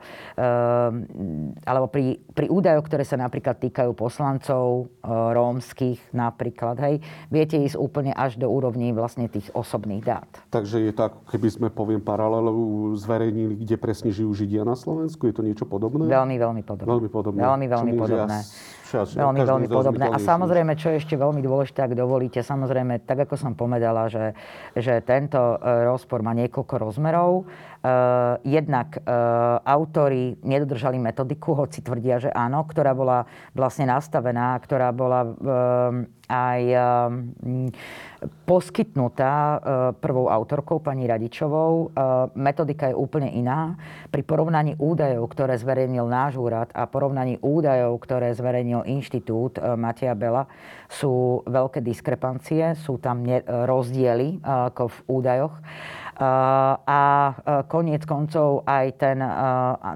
[1.65, 6.95] alebo pri, pri údajoch, ktoré sa napríklad týkajú poslancov rómskych napríklad, hej,
[7.29, 10.29] viete ísť úplne až do úrovní vlastne tých osobných dát.
[10.51, 15.29] Takže je tak, keby sme, poviem, paralelu zverejnili, kde presne žijú Židia na Slovensku?
[15.29, 16.09] Je to niečo podobné?
[16.09, 16.89] Veľmi, veľmi podobné.
[16.89, 17.41] Veľmi podobné.
[17.41, 18.39] Veľmi, veľmi podobné.
[18.41, 19.15] Ja čas.
[19.15, 20.11] Veľmi, veľmi podobné.
[20.11, 24.35] A samozrejme, čo je ešte veľmi dôležité, ak dovolíte, samozrejme, tak ako som povedala, že,
[24.75, 27.47] že tento e, rozpor má niekoľko rozmerov.
[27.81, 33.25] Uh, jednak uh, autori nedodržali metodiku, hoci tvrdia, že áno, ktorá bola
[33.57, 36.63] vlastne nastavená, ktorá bola uh, aj
[38.47, 39.59] poskytnutá
[39.99, 41.91] prvou autorkou, pani Radičovou.
[42.37, 43.75] Metodika je úplne iná.
[44.13, 50.47] Pri porovnaní údajov, ktoré zverejnil náš úrad a porovnaní údajov, ktoré zverejnil inštitút Mateja Bela,
[50.87, 55.55] sú veľké diskrepancie, sú tam rozdiely ako v údajoch.
[56.21, 57.03] A
[57.65, 59.25] koniec koncov aj ten,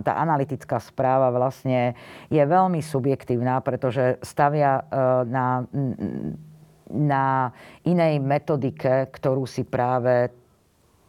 [0.01, 1.93] tá analytická správa vlastne
[2.33, 4.89] je veľmi subjektívna, pretože stavia
[5.29, 5.69] na,
[6.89, 7.53] na
[7.85, 10.33] inej metodike, ktorú si práve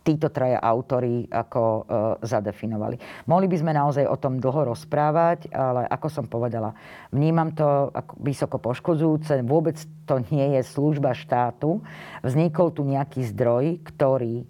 [0.06, 1.90] títo traja autory ako
[2.22, 3.26] zadefinovali.
[3.26, 6.78] Mohli by sme naozaj o tom dlho rozprávať, ale ako som povedala,
[7.10, 9.42] vnímam to ako vysoko poškodzujúce.
[9.42, 11.82] Vôbec to nie je služba štátu.
[12.22, 14.46] Vznikol tu nejaký zdroj, ktorý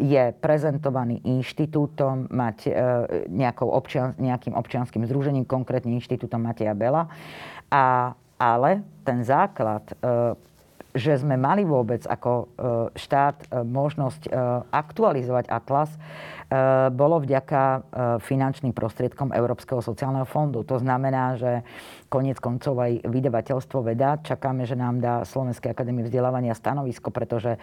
[0.00, 2.70] je prezentovaný inštitútom, mať e,
[3.28, 7.12] nejakou občian, nejakým občianským združením, konkrétne inštitútom Mateja Bela.
[7.68, 10.32] A, ale ten základ e,
[10.92, 12.44] že sme mali vôbec ako e,
[13.00, 14.30] štát e, možnosť e,
[14.70, 15.90] aktualizovať Atlas,
[16.92, 17.80] bolo vďaka
[18.20, 20.60] finančným prostriedkom Európskeho sociálneho fondu.
[20.68, 21.64] To znamená, že
[22.12, 24.20] Koniec koncov aj vydavateľstvo veda.
[24.20, 27.58] Čakáme, že nám dá Slovenskej akadémie vzdelávania stanovisko, pretože e,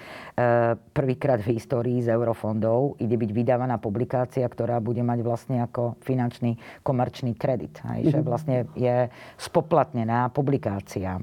[0.73, 6.57] prvýkrát v histórii z eurofondov ide byť vydávaná publikácia, ktorá bude mať vlastne ako finančný
[6.81, 7.77] komerčný kredit.
[7.93, 8.25] Hej, že mhm.
[8.25, 11.21] vlastne je spoplatnená publikácia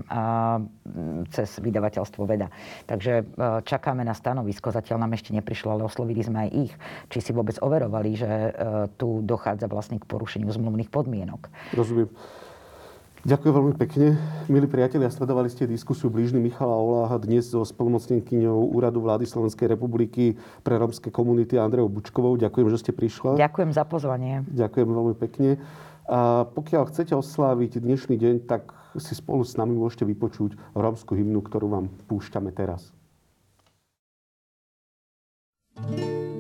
[1.35, 2.47] cez vydavateľstvo veda.
[2.87, 3.25] Takže e,
[3.67, 4.71] čakáme na stanovisko.
[4.71, 6.73] Zatiaľ nám ešte neprišlo, ale oslovili sme aj ich,
[7.11, 8.51] či si vôbec overovali, že e,
[8.95, 11.51] tu dochádza vlastne k porušeniu zmluvných podmienok.
[11.75, 12.07] Rozumiem.
[13.27, 14.15] Ďakujem veľmi pekne.
[14.47, 20.39] Milí priatelia, sledovali ste diskusiu blížny Michala Oláha dnes so spolumocnenkyňou Úradu vlády Slovenskej republiky
[20.63, 22.39] pre rómske komunity Andreou Bučkovou.
[22.39, 23.35] Ďakujem, že ste prišla.
[23.35, 24.47] Ďakujem za pozvanie.
[24.47, 25.59] Ďakujem veľmi pekne.
[26.07, 31.43] A pokiaľ chcete osláviť dnešný deň, tak si spolu s nami môžete vypočuť rómsku hymnu,
[31.43, 32.95] ktorú vám púšťame teraz.
[35.77, 36.36] thank you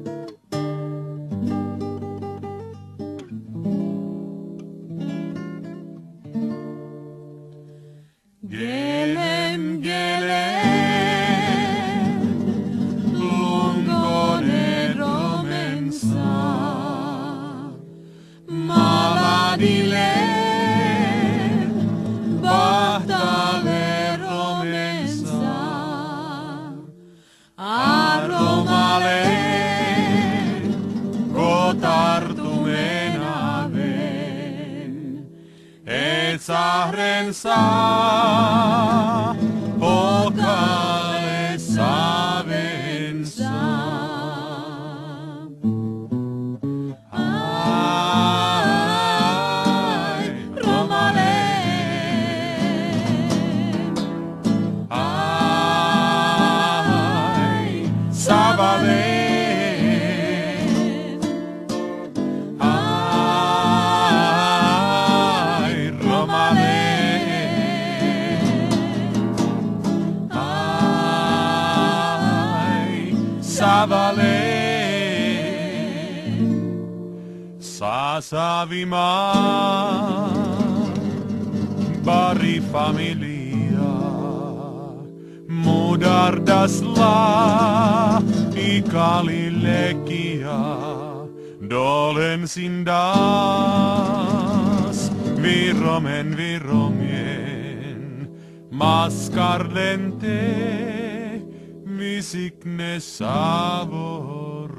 [103.16, 104.76] saborre.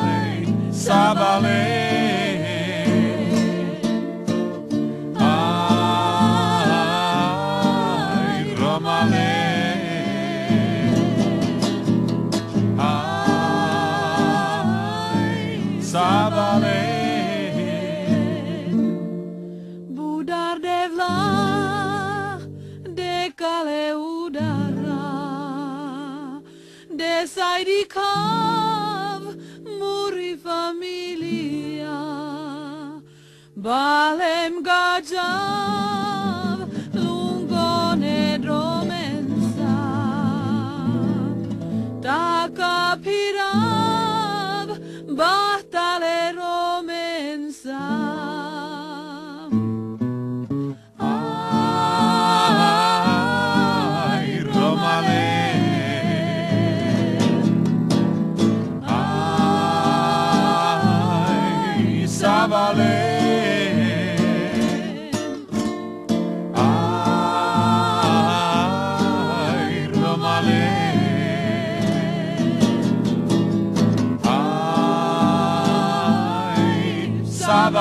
[0.00, 1.83] Ay, sábale.
[27.64, 29.22] dedicav
[29.80, 31.96] muri familia.
[33.56, 36.13] Balem gajan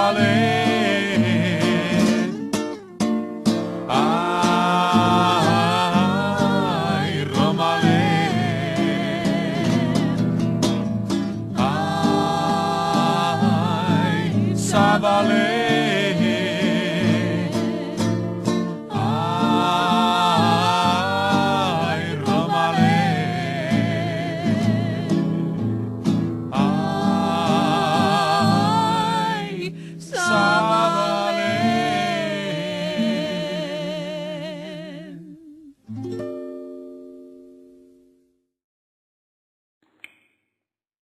[0.03, 0.32] Hallelujah.